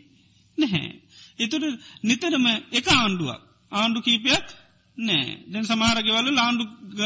[0.59, 0.91] නැහැ.
[1.39, 1.65] එතුට
[2.03, 3.41] නිතරම එක ආණ්ඩුවක්.
[3.73, 4.47] ආණ්ඩු කීපයක්
[4.99, 6.65] නෑ දැන් සමාරගවල ලාණ්ඩු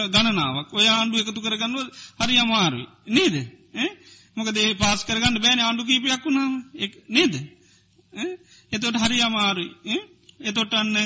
[0.08, 0.68] ගණනාවක්.
[0.72, 1.86] ඔය ආණ්ඩු එකතු කරගන්නුව
[2.20, 2.86] හරි අමාරුයි.
[3.08, 3.36] නේද?
[4.36, 5.60] මොකදේ පාස් කරගන්න බෑන.
[5.60, 6.52] ආණ්ඩු කීපයක් වුණාම.
[7.08, 7.34] නේද?
[8.72, 9.98] එතොට හරි අමාරුයි.
[10.40, 10.96] එතොට අන්න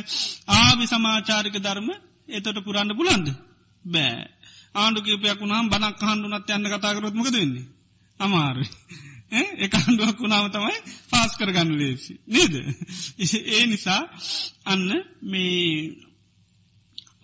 [0.55, 1.89] ආවි සමාචාරික ධර්ම
[2.29, 3.27] එතොට පුරන්න පුලන්ද
[3.85, 4.27] බෑ.
[4.75, 7.67] ආණ්ඩු කීපයක් වුණාම් බනක් කහන්ඩුනත් යන්න කතාකරොත්මක දෙන්නේ
[8.21, 8.69] අමාරුයි.
[9.59, 10.77] එක අන්ඩුවක් වුණාම තමයි
[11.11, 12.15] පාස් කරගන්න ලේසි.
[12.27, 12.55] නේද?
[13.55, 14.03] ඒ නිසා
[14.65, 14.87] අන්න
[15.23, 15.97] මේ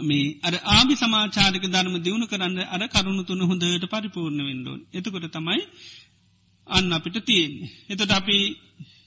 [0.00, 5.62] මේ අර ආභි සමාචාරික ධර්ම දියුණු කරන්න අර කරුණු තුන හොඳට පරිපූර්ණ වෙන්ඩෝන් එතකොට තමයි
[6.66, 7.70] අන්න අපිට තියෙන්නේ.
[7.88, 8.38] එතට අපි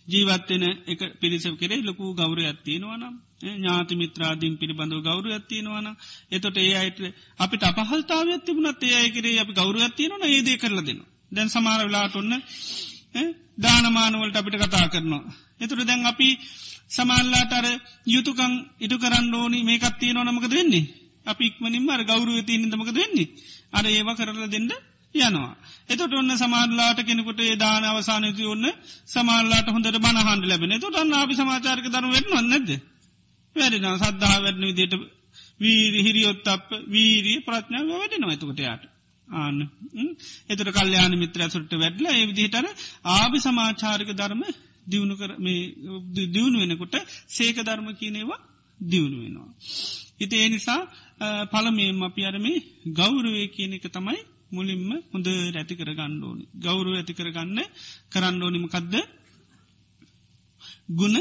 [0.10, 5.88] ජීවත්වෙන එක පිරිසව කරේ ලොකු ගෞර ඇත්තියෙනවනම් ඥාති මිත්‍රාදීන් පිළිබඳව ගෞර ඇත්තියෙනවන
[6.32, 7.00] එතොට ඒ අයට
[7.40, 11.02] අපිට අපහල්තාව ඇතිබුණත් ඒ අය කරේ අපි ගෞර ඇත්තියෙනවන ඒදේ කරල දෙන්න
[11.32, 12.34] දැන් සමාර වෙලාට ඔන්න
[13.58, 15.24] දානමානුවලට අපිට කතා කරනවා.
[15.60, 16.30] එතුර දැන් අපි
[16.90, 17.66] සමල්ලාට අර
[18.06, 20.86] යුතුකං ඉටු කරන්න ඕනි මේකත්තිය නොනමක දෙන්නේ.
[21.26, 23.34] අපි ඉක්මනින්ම අර ගෞරුව තියනදමක දෙන්නේ.
[23.70, 24.70] අර ඒවා කරල දෙන්න
[25.16, 25.56] යනවා.
[25.88, 28.66] එතට ඔන්න සමාල්ලාට කෙනෙකුට දාන අවසානති ඔන්න
[29.08, 32.70] සමාල්ලාට හොඳට බණහන්ඩ ලැබෙන තුට අන්න අපි සමාචාරක දරු වෙන්න නැද.
[33.56, 34.96] වැඩෙන සද්ධා වැඩන විදියට
[35.60, 38.84] වීරි හිරියොත් අප වීරී ප්‍රඥාව වැඩෙනවා ඇතුකටයාට.
[39.28, 39.60] ආන්න
[40.48, 42.66] එතට කල්්‍යයාන මිත්‍ර සුට වැඩල ඒ විදිහටර
[43.10, 44.44] ආභි සමාචාරික ධර්ම
[44.88, 45.32] දියුණු කර
[46.28, 46.96] දියුණු වෙනකොට
[47.30, 48.42] සේක ධර්ම කියනේවා
[48.80, 49.50] දියුණු වෙනවා.
[50.20, 50.82] හිත ඒ නිසා
[51.48, 52.58] පළමේම අපි අරමේ
[52.94, 54.20] ගෞරුවය කියන එක තමයි
[54.52, 56.46] මුලින්ම හොඳ ඇති කර ගන්න ඕනි.
[56.58, 57.60] ගෞරුව ඇති කරගන්න
[58.10, 58.96] කරන්න ඕනිමකදද
[60.92, 61.18] ගුණ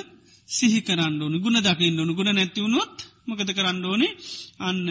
[0.48, 4.12] සිහි කරන්න ඕනි ගුණ දකින්න ඕනු ගුණ නැතිවුණොත් මකද කරන්න ඕනේ
[4.60, 4.86] අන්න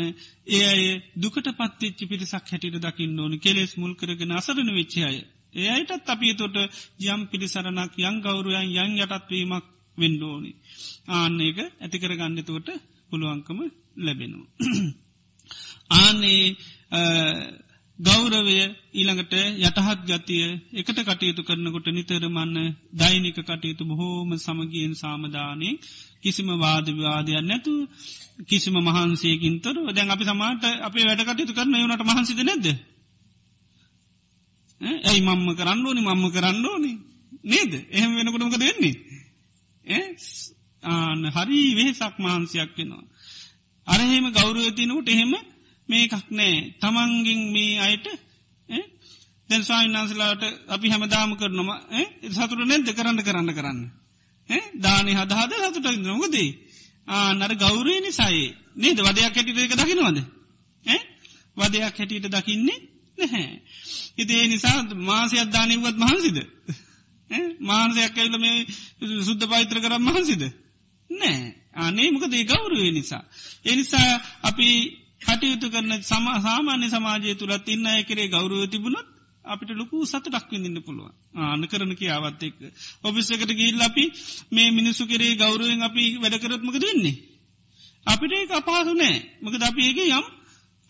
[0.47, 0.83] ඒ අය
[1.15, 5.17] දුකට පත්තිච්චි පිරිසක් හැටිට දකින්න ඕනි කෙලෙස් මුල් කරගෙන අසරන වෙච්චි අය.
[5.53, 6.57] ඒ අයටත් අපි තොට
[7.05, 9.65] යම් පිළිසරණක් යං ගෞරුවයන් යං යටත්වීමක්
[9.97, 10.51] වෙන්ඩෝනි.
[11.09, 12.69] ආන්න එක ඇතිකර ගන්නතවට
[13.09, 13.59] පුළුවන්කම
[13.97, 14.47] ලැබෙනවා.
[15.97, 16.43] ආන්නේ
[17.99, 18.57] ගෞරවය
[18.93, 22.55] ඊළඟට යටහත් ගතිය එකට කටයුතු කරනකොට නිතරමන්න
[22.93, 25.69] දෛනික කටයුතු බොහෝම සමගියෙන් සාමධානය
[26.19, 27.73] කිසිම වාදවිවාදයක් නැතු
[28.45, 32.65] කිසිම මහන්සේකින්තර දැන් අපි සමාට අපේ වැඩ කටයුතු කරන යුනට මහන්සිද නැද
[34.81, 36.01] ඇයි මම්ම කරන්න ඕනි?
[36.01, 36.91] මම්ම කරන්න ඕනි?
[37.43, 37.73] නේද?
[37.89, 38.95] එහෙම වෙනකොටමක දෙන්නේ
[40.83, 43.05] ආන හරි වෙහෙසක් මහන්සයක් වෙනවා
[43.87, 45.33] අරහෙම ගෞරුවතිනකට එහෙම
[45.89, 46.55] මේකක් නෑ.
[46.81, 48.05] තමන්ගින් මේ අයට
[49.49, 51.69] දැන් ස්වාමිනාන්සලාට අපි හැම දාම කරනම
[52.31, 52.89] සතුර නැද්ද?
[52.91, 53.79] කරන්න කරන්න කරන්න.
[54.77, 56.49] දානි හදහද සතුට නොකදී
[57.09, 58.97] ආනර ගෞරය නිසායේ නේද?
[58.99, 60.19] වදයක් හැටිට එක දකිනවද
[61.57, 62.79] වදයක් හැටියට දකින්නේ
[63.17, 63.61] නැහැ.
[64.17, 66.37] ඉතිේ නිසා මාසයක් දානයවත් මහන්සිද?
[67.61, 68.65] මාන්සයක් ඇල්ල මේ
[69.23, 70.43] සුද්ධ පෛත්‍ර කරම් මහන්සිද?
[71.09, 71.55] නෑ.
[71.77, 73.23] අනේ මොක දේ ගෞරුවේ නිසා.
[73.65, 74.09] එනිසා
[74.43, 74.69] අපි
[75.21, 79.07] කටයුතු කරන සම සාමාන්‍ය සමාජය තුළත් ඉන්න අය කරේ ගෞරුව තිබුණොත්
[79.45, 81.11] අපිට ලොකු සත ඩක්විඳන්න පුළුව
[81.41, 82.55] ආන කරන කියාවත් එක්
[83.03, 84.05] ඔෆිස්සකට ගිල් අපි
[84.51, 87.15] මේ මිනිස්සු කරේ ගෞරුවෙන් අපි වැඩකරත්මක දෙන්නේ.
[88.07, 89.15] අපිට ඒ අපහසු නෑ.
[89.41, 90.25] මක ද අපි ඒගේ යම්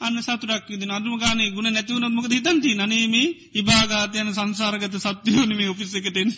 [0.01, 3.15] අන්න සතුරක් ද අදුම ගාන ගුණ නැතිවුණත් මොක හිතන්ති නනේම
[3.53, 6.29] ඉභාගාතයන සංසාරගත සත්‍යයෝන මේ ඔෆිස්සකටෙන්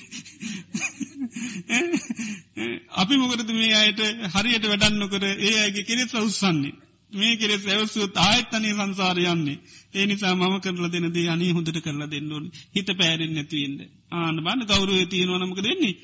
[3.02, 4.00] අපි මොකරද මේ අයට
[4.34, 9.57] හරියට වැඩන්නකර ඒ අයගේ කෙනෙත් උත්සන්නේ මේ කෙරෙස් ඇවස්සුත් ආයත්තනය සංසාරයන්නේ
[9.93, 12.45] ඒ නිසා මම කරලා දෙනද අනී හොඳට කරලා දෙන්නඩුවන්
[12.76, 13.80] හිත පෑරෙන් නැතිවන්න
[14.14, 15.95] ආන බන්න ගෞරුව තියෙනවනමක දෙන්නේ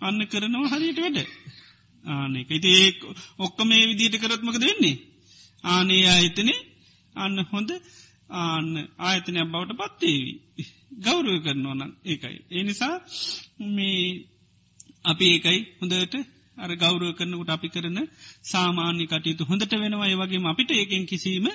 [0.00, 1.18] අන්න කරනවා හරියට වැඩ.
[2.04, 2.90] ආනෙක ඉති ඒ
[3.38, 4.96] ඔක්ක මේ විදියට කරත්මක දෙන්නේ
[5.64, 6.58] ආනේ ආයතනේ
[7.14, 7.70] අන්න හොඳ
[8.38, 8.68] ආන්න
[9.00, 10.36] ආයතනයක් බවට පත්තේවී
[10.98, 12.36] ගෞරුව කරනවා නම් ඒකයි.
[12.50, 12.94] ඒ නිසා
[13.68, 14.04] මේ
[15.04, 16.14] අපි ඒකයි හොඳට
[16.60, 17.98] අර ගෞරුව කරනකට අපි කරන
[18.44, 20.08] සාමාන්‍ය කටයුතු හොඳට වෙනවා.
[20.08, 21.46] ඒවගේම අපිට ඒකෙන් කිසීම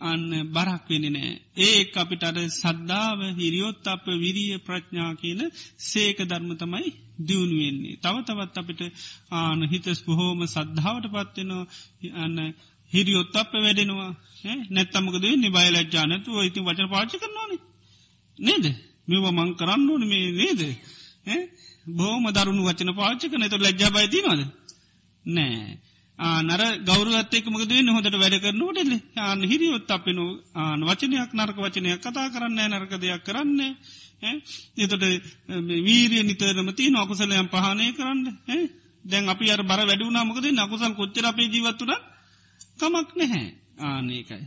[0.00, 5.40] අන්න බරක් වෙන නෑ ඒ අපිට අර සද්ධාව හිරියොත් අප විරිය ප්‍රඥා කියන
[5.82, 6.90] සේක ධර්ම තමයි
[7.20, 8.80] දියුණුවෙන්නේ තව තවත් අපිට
[9.32, 11.64] ආන හිතස් බොහෝම සද්ධාවට පත්වෙනවා
[12.16, 12.36] අන්න
[12.90, 14.10] හිරියොත් අප වැඩෙනවා
[14.70, 17.52] නැත්තමකද නිබයිලජ්ජානතු ඉතින් වචන පාච කරනවාන.
[18.38, 18.64] නේද?
[19.08, 20.60] මෙව මං කරන්න ඕන මේ නේද?
[21.92, 24.42] බෝම දරුණු වචන පාච්චක නතු ලැජ්ජාබයිතිනවද
[25.24, 25.78] නෑ.
[26.18, 30.24] ආනර ගෞරුවත්තෙක් මකද හොට වැඩ කරනටෙල්ල ආන හිරියොත් අපෙනු
[30.54, 33.60] ආන වචනයක් නරක වචනයක් කතා කරන්න නරක දෙයක් කරන්න
[34.76, 35.04] එතට
[35.80, 38.24] වීරිය නිතරම ති නොකුසලයම් පහනය කරන්න
[39.04, 41.92] දැන් අපි අර බර වැඩුනා මකද නකුසල් කොච්චර අපේ ජීවත්තුර
[42.78, 43.46] කමක් නැහැ.
[43.80, 44.40] ආනකයි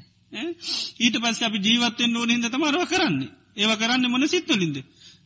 [0.99, 3.31] ඊට පස්ස අපි ජීවත්තෙන් ඕනහිද තමරව කරන්නේ.
[3.55, 4.77] ඒව කරන්න මොන සිත්තුලින්ද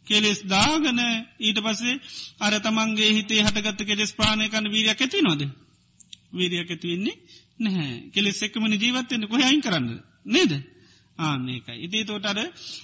[0.07, 0.99] කෙලෙස් දාගන
[1.39, 2.01] ඊට පස්සේ
[2.39, 5.41] අර තමන්ගේ හිතේ හටගත්ත කෙලෙස් ප්‍රාණය කන්න වීරයක් ඇති නොද
[6.31, 7.15] වීරයක් ඇතිවෙන්නේ
[7.59, 7.93] නැහැ.
[8.11, 9.87] කෙලෙස් එක්කමන ජීවත්තෙන්න්න කොහයින් කරන්න
[10.27, 10.51] නේද?
[11.19, 12.39] ආනකයි ඉදේ තෝට අර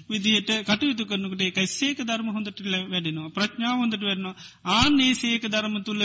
[0.10, 3.30] විදිහට කටයුතු කරනකට එකයි සේක ධර්ම හොඳට වැඩෙනවා.
[3.30, 4.36] ප්‍රඥාව හොඳට වෙන්නවා
[4.74, 6.04] ආනේ සේක ධර්ම තුළ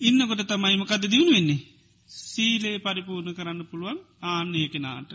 [0.00, 1.60] ඉන්නකොට තමයිමකද දියුණු වෙන්නේ?
[2.10, 5.10] සීලේ පරිපූර්ණ කරන්න පුළුවන් ආන්නේ කෙනාට.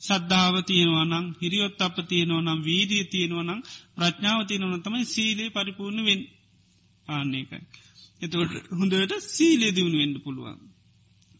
[0.00, 3.60] සද්ධාව තියෙනවා නම් හිරියොත් අප තියෙනවා නම් වීදිය තියෙනවා නම්
[3.96, 6.20] ප්‍රඥාව තියෙනවන තමයි සීලේ පරිපූර්ණ වෙන්
[7.08, 7.60] ආන්නේකයි.
[8.22, 8.34] එතට
[8.72, 10.58] හොඳට සීලේ දියුණු වෙන්ඩ පුළුවන්.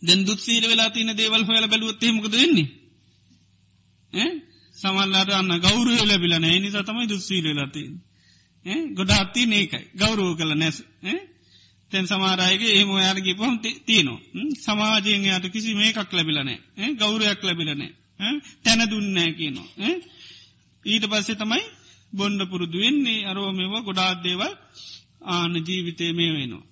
[0.02, 2.68] දැන් දුත් සීල වෙලා තියන දේවල් හොයල බැලුවත්තේමකද වෙන්නේ.
[4.76, 7.94] සමල්ලාට අන්න ගෞරුව ලැබිලන නි තමයි දුස්සීල වෙලාතින්.
[8.94, 10.78] ගොඩ අත්ති ඒකයි ගෞරුව කළ නැස්.
[11.92, 13.56] තැන් සමාරයගේ ඒම යාරගේ පහම්
[13.86, 14.20] තියනවා.
[14.60, 16.58] සමාජයෙන් යායට කිසි මේකක් ලැබිලනෑ
[16.94, 17.90] ගෞරයක් ලැබිලනෑ.
[18.64, 19.68] තැන දුන්නෑ කියනවා.
[20.84, 21.64] ඊට පස්සේ තමයි
[22.12, 24.52] බොන්ඩ පුරුදුවෙන්නේ අරෝ මෙවා ගොඩාත් දේවල්
[25.28, 26.64] ආන ජීවිතය මේ වෙනවා.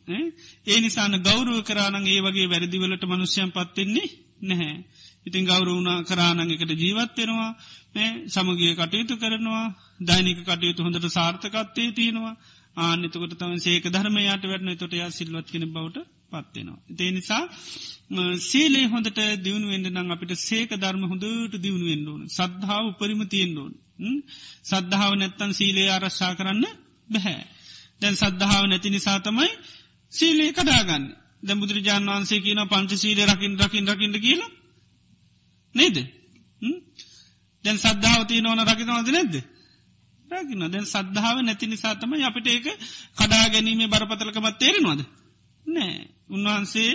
[0.67, 4.09] ඒ නිසාන ගෞරුව කරානන් ඒ වගේ වැරදිවලට මනුෂ්‍යයන් පත්වෙන්නේ
[4.43, 4.77] නැහැ.
[5.27, 7.51] ඉතින් ගෞරුවුණ කරානං එකට ජීවත්වෙනවා
[8.27, 9.67] සමගිය කටයුතු කරනවා.
[10.03, 12.35] දෛනික කටයුතු හොඳට සාර්ථකත්තේ තියෙනවා.
[12.77, 16.79] ආනෙතකොට තම සේක ධර්මයට වැටන තොට යා සිල්වත් කෙන බවට පත්වෙනවා.
[16.99, 17.43] ඒ නිසා
[18.41, 22.23] සීලේ හොඳට දියුණුවෙන්ට නං අපිට සේක ධර්ම හොඳට දියුණුවෙන්ඩ ඕන.
[22.29, 23.73] සද්ධාව උපරිම තියෙන්ඩෝන්
[24.65, 26.65] සද්ධාව නැත්තන් සීලේ ආරශ්ා කරන්න
[27.09, 27.43] බැහැ.
[28.01, 29.51] දැන් සද්ධාව නැති නිසා තමයි
[30.13, 31.05] සීලේ කඩාගන්න.
[31.43, 34.43] දැ බුදුරජාන් වන්සේ කියන පංච සීල රකිින් රකිින් රකිට කියල
[35.75, 35.97] නේද?
[37.65, 39.37] දැන් සද්ධාවතිය නොන රකිනවද නැද්ද?
[40.29, 42.67] රකින දැන් සද්ධාව නැති නිසාතම අපිට ඒක
[43.17, 45.01] කඩා ගැනීමේ බරපතලකමත් තේරෙනවාද?
[45.67, 46.16] නෑ.
[46.31, 46.93] උන්වහන්සේ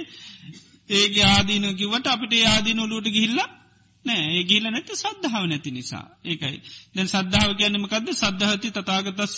[0.89, 3.39] ඒගේ ආදීන කිවට අපිට ආදීන ඔලුවට ගිහිල්ල
[4.05, 4.23] නෑ.
[4.29, 6.05] ඒ ගිල්ල නැති සද්ධාව නැති නිසා.
[6.25, 6.57] ඒකයි.
[6.95, 9.37] දැන් සද්ධාව කියන්නමකක්ද සද්ධහති තතාගතස්ස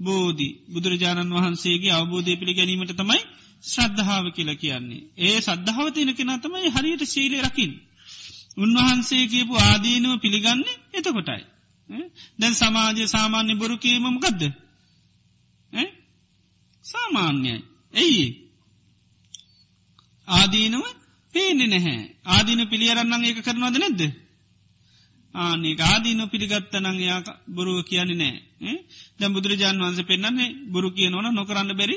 [0.00, 0.48] බෝධි.
[0.72, 3.20] බුදුරජාණන් වහන්සේගේ අවබෝධය පිළි ගැනීමට තමයි
[3.64, 5.02] ශ්‍රද්ධාව කියල කියන්නේ.
[5.18, 7.72] ඒ සද්ධාව තියෙන කෙන තමයි හරියට ශීලය රකිින්
[8.56, 11.42] උන්වහන්සේ කියපු ආදීනුව පිළිගන්නේ එතකොටයි.
[12.38, 14.42] දැන් සමාජය සාමාන්‍ය බොරු කීමම ගදද
[16.84, 17.56] සාමාන්‍යයි.
[17.94, 18.26] ඇයි
[20.28, 20.84] ආදීනුව
[21.34, 22.00] පේනෙ නැහැ.
[22.26, 24.02] ආදීන පිළියරන්නන් ඒක කරනවද නැද්ද?
[25.34, 28.16] ආනේ ආදීන පිළිගත්තනං යා බොරුව කියන්නේ
[28.60, 28.76] නෑ
[29.18, 31.96] දැ බුදුරජාන් වන්ස පෙන්න්නන්නේ බොරු කියනවන නොකරන්න බැරි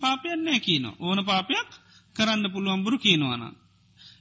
[0.00, 1.70] පාපයන්නෑ කියන ඕන පාපයක්
[2.16, 3.42] කරන්න පුළුවන් බුරු කියනවන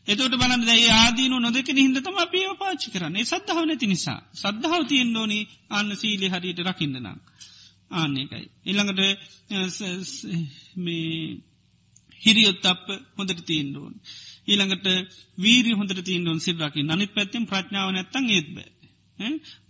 [0.08, 3.24] එතට බලන්න ඒ ආදීන නොදක හිදතම අපිය පාචි කරන්නේ.
[3.24, 4.20] සද්ධාව නැති නිසා.
[4.34, 5.40] සද්ධාව තියෙන් ඕනි
[5.70, 7.18] අන්න සීලි හරියට රකින්නනම්
[7.92, 9.02] ආන්නේකයි ඉළඟට
[10.78, 11.42] මේ
[12.22, 12.86] හිරියොත් අප
[13.18, 13.94] හොඳට තිීන්ඩෝන්.
[14.48, 14.88] ඊළඟට
[15.38, 18.58] වීරි හොඳට තිීන්ඩුවන් සිල්රකි නනිත් පැත්තිම් ප්‍රඥාව නැත්තන් ඒත්බ.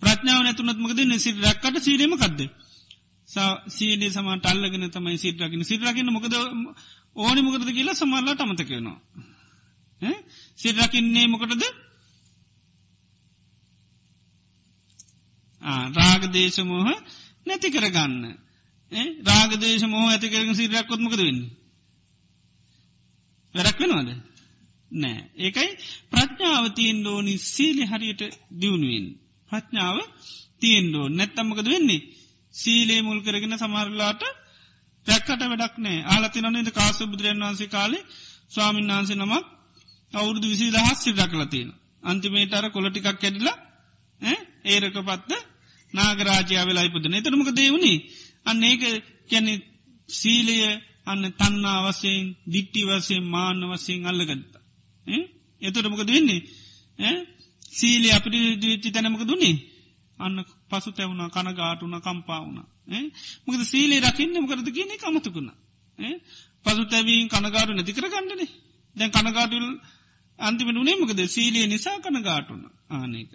[0.01, 2.41] ප්‍රඥාව නැතුනත්මකද සිල් රැක්කට සීරීම කක්ද.
[3.69, 6.33] සීලේ සමට අල්ලගෙන තමයි සිල්රකින සිල්රකින මොකද
[7.15, 8.99] ඕනි මොකටද කියලා සමල්ලාට අමතකෙනවා.
[10.57, 11.63] සිරකින්නේ මොකටද
[15.95, 16.89] රාගදේශමෝහ
[17.47, 18.23] නැති කරගන්න.
[19.23, 21.51] රාගදේශ මෝහ ඇති කරග සිරක්කොත්මකද වෙන්නේ.
[23.57, 24.09] වැරක් වෙනවාද.
[24.91, 25.69] නෑ ඒකයි
[26.11, 28.21] ප්‍රඥාව තියෙන් ෝනි සීලි හරියට
[28.53, 29.07] දියුණුවෙන්.
[29.49, 29.97] ප්‍රඥාව
[30.59, 32.07] තියෙන්ඩෝ නැත්තම්මකද වෙන්නේ.
[32.53, 34.23] සීලේ මුල් කරගෙන සමහරලාට
[35.07, 38.07] පැක්කට වැඩක් නෑ ආලති නොනද කාස බුදුරන් වන්සේ කාලේ
[38.49, 39.45] ස්වාමීන් වහන්සේ නමක්
[40.13, 41.69] අවුරුදු විසි දහස් සිල්ඩ කලතියෙන.
[42.03, 43.57] අන්තිමේට අර කොලටිකක් කැඩිලා
[44.65, 45.31] ඒරක පත්ත
[45.93, 47.97] නාගරාජයා වෙලා ඉපදන එතරමක දේවුණේ
[48.45, 48.83] අන්න ඒක
[49.29, 49.53] කැනෙ
[50.09, 50.57] සීලය
[51.07, 54.63] අන්න තන්නා වසයෙන් දිට්ටි වසයෙන් මාන්න වසයෙන් අල්ලගත්තා.
[55.61, 56.41] එතොටමකද වෙන්නේ?
[57.71, 59.55] සීලේ අපිට දිච්චි තැනමක දුන්නේ
[60.19, 60.37] අන්න
[60.69, 62.59] පසු තැවුණ කනගාටුන කම්පාවුණ
[63.45, 65.49] මොකද සීලේ රකින්න මොකරද කියන කමතුකුණ
[66.65, 68.49] පසු තැවීන් කනගාටු නැතිකර ගන්නනේ
[68.95, 69.67] දැන් කනගාටුල්
[70.39, 72.61] අන්තිමට උනේමකද සීලිය නිසා කනගාටුන
[72.91, 73.31] ආනක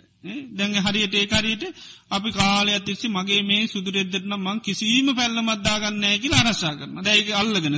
[0.53, 1.63] දැඟ හරියට ඒකරයට
[2.11, 7.77] අපි කාලය තිස්සි මගේ මේ සුදුරෙද්දරන මං කිසිීම පැල්ල මද්දාගන්නෑ කියල අරශා කරන දැයික අල්ලගෙන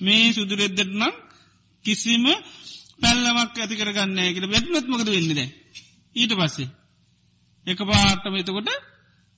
[0.00, 1.14] මේ සුදුරෙද්දරනම්
[1.84, 2.26] කිසිම
[2.98, 4.46] පැල්ලමක් ඇති කරගන්නෑ කියල.
[4.46, 5.40] වැටනත්මකද වෙන්නද
[6.16, 6.68] ඊට පස්සේ
[7.66, 8.70] එක පාටම එතකොට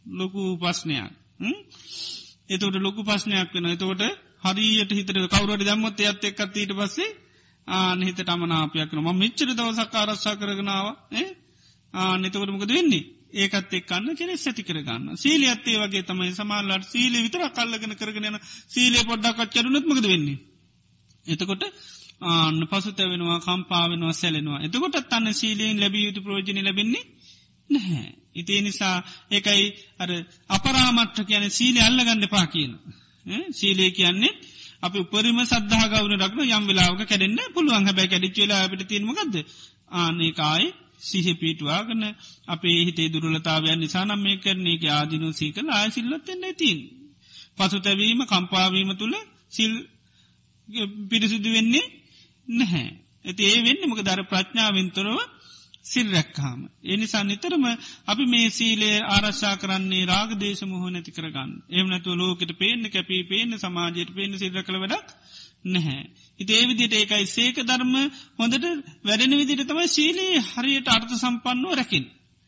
[0.05, 1.11] ලොකු පස්්නයක්
[2.49, 4.03] එතකට ලොකු පස්්නයක් වෙන එතකොට
[4.45, 7.11] හරියට හිතර කවරුවට දම්මත් එයත් එක්කත් ඊට පස්සේ
[7.71, 10.87] ආන හිත අමනාපයක් ම මිච්චර දවසක් ආරශ්ා කරගෙනාව
[11.95, 13.05] ආනෙතකටමකද වෙන්නේ?
[13.35, 15.17] ඒකත් එක්කන්න කෙනෙ සැති කරගන්න.
[15.17, 16.33] සීල අත්තේ වගේ තමයි.
[16.33, 20.39] සමාල්ලට සීල විතර කල්ලගෙන කරගෙනන සීලේ පොඩ්ඩක්ත් චරුණත්මකද වෙන්නේ.
[21.27, 21.63] එතකොට
[22.23, 24.61] ආන්න පසු තැවෙනවා කම්පාවෙනවා සැලෙනවා.
[24.61, 27.05] එතකොටත් අන්න සීලයෙන් ලැබිය යුතු ප්‍රෝජන ලැබෙන්නේ
[27.71, 28.09] නැහැ.
[28.35, 28.97] ඉතිේ නිසා
[29.31, 29.67] ඒකයි
[29.99, 30.11] අර
[30.49, 32.73] අපරාමට්ට කියන සීල අල්ලගන්න පා කියන.
[33.53, 34.39] සීලේ කියන්නේ
[34.83, 39.35] අපි උපරිම සද්ධාගවන රක්න යම් වෙලාවක කැඩෙන්න්න පුළුවන් හැබැ කැඩිච්චලා අපිට තිීමගද
[39.97, 40.69] ආනකායි
[41.01, 42.03] සිහ පිටවාගන
[42.47, 46.79] අපේ හිතේ දුරලතාවයන් නිසානම් මේ කරන්නේ ආදිනු සීකල ආයසිල්ලොත්තෙන්න ඇතින්.
[47.57, 49.15] පසු තැවීම කම්පාවීම තුළ
[49.49, 49.73] සිල්
[51.09, 51.87] පිරිසිදු වෙන්නේ
[52.49, 52.89] නැහැ.
[53.25, 55.19] ඇති ඒ වෙන්න මක දර ප්‍රඥාවෙන්තොරව
[55.91, 56.61] සිල් රැක්කාම.
[56.87, 57.65] එනිසා නිතරම
[58.07, 61.51] අපි මේ සීලේ ආරශ්ා කරන්නේ රාග දේශ මුහ නැති කරගන්න.
[61.71, 65.09] එමනතු ලෝකට පේන්න කැපී පේන සමාජයට පේන සිල්ර කළ වැඩක්
[65.67, 66.03] නැහැ.
[66.41, 67.95] ඉති ඒ විදිට ඒකයි සේක ධර්ම
[68.39, 68.65] හොඳට
[69.05, 72.05] වැඩෙන විදිට තමයි සීලේ හරියට අර්ථ සම්පන්නෝ රැකින්.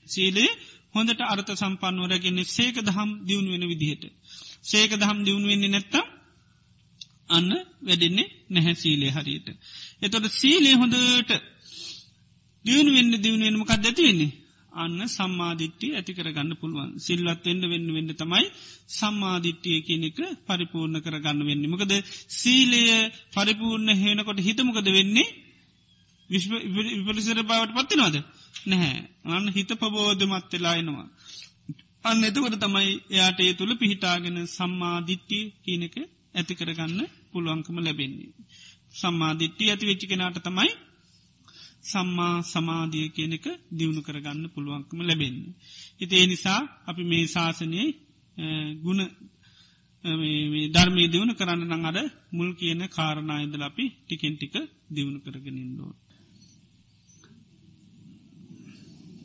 [0.07, 0.51] සීලේ
[0.95, 4.05] හොඳට අර්ථ සම්පන්නෝ රැකින්නේ සේක දහම් දියුණු වෙන විදිහට.
[4.63, 6.07] සේක දහම් දියුණු වෙන්නේ නැත්තම්
[7.29, 9.49] අන්න වැඩෙන්නේ නැහැ සීලේ හරියට.
[10.03, 11.33] එතොට සීලේ හොඳට
[12.65, 14.33] දියුණු වෙන්න දියුණුවෙන් මොකක් ඇතිවෙන්නේ.
[14.75, 18.47] අන්න සම්මාධිට්්‍යිය ඇති කරගන්න පුළුවන් සිල්ලත් එෙන්ඩ වෙන්න වෙන්න තමයි
[18.91, 21.65] සම්මාධිට්්‍යිය කියනෙක පරිපූර්ණ කරගන්න වෙන්න.
[21.67, 21.93] මොකද
[22.31, 22.83] සීලය
[23.33, 25.29] පරිපූර්ණ හේනකොට හිතමකද වෙන්නේ
[26.31, 28.17] විපලිසර බවට පත්තිනවාද
[28.67, 29.01] නැහැ
[29.31, 31.07] අන්න හිත පබෝධ මත්වෙලා එනවා.
[32.05, 35.97] අන්න එතකොට තමයි එයාට ඒ තුළ පිහිටාගෙන සම්මාධිට්්‍යිය කියනෙක
[36.35, 37.01] ඇති කරගන්න
[37.33, 38.33] පුළුවන්කම ලැබෙන්නේ.
[38.95, 40.73] සම්මාධිට්්‍යිය ඇති වෙච්චි කෙනාට තමයි
[41.85, 45.39] සම්මා සමාධිය කියන එක දියුණු කරගන්න පුළුවන්කම ලැබෙන්න.
[46.01, 47.89] හිති ඒ නිසා අපි මේ ශාසනයේ
[48.83, 49.01] ගුණ
[50.75, 51.99] ධර්මී දියුණු කරන්න නං අද
[52.33, 54.55] මුල් කියන කාරණායදල අපි ටිකෙන් ටික
[54.91, 55.93] දියුණු කරගෙනින්ඩෝ.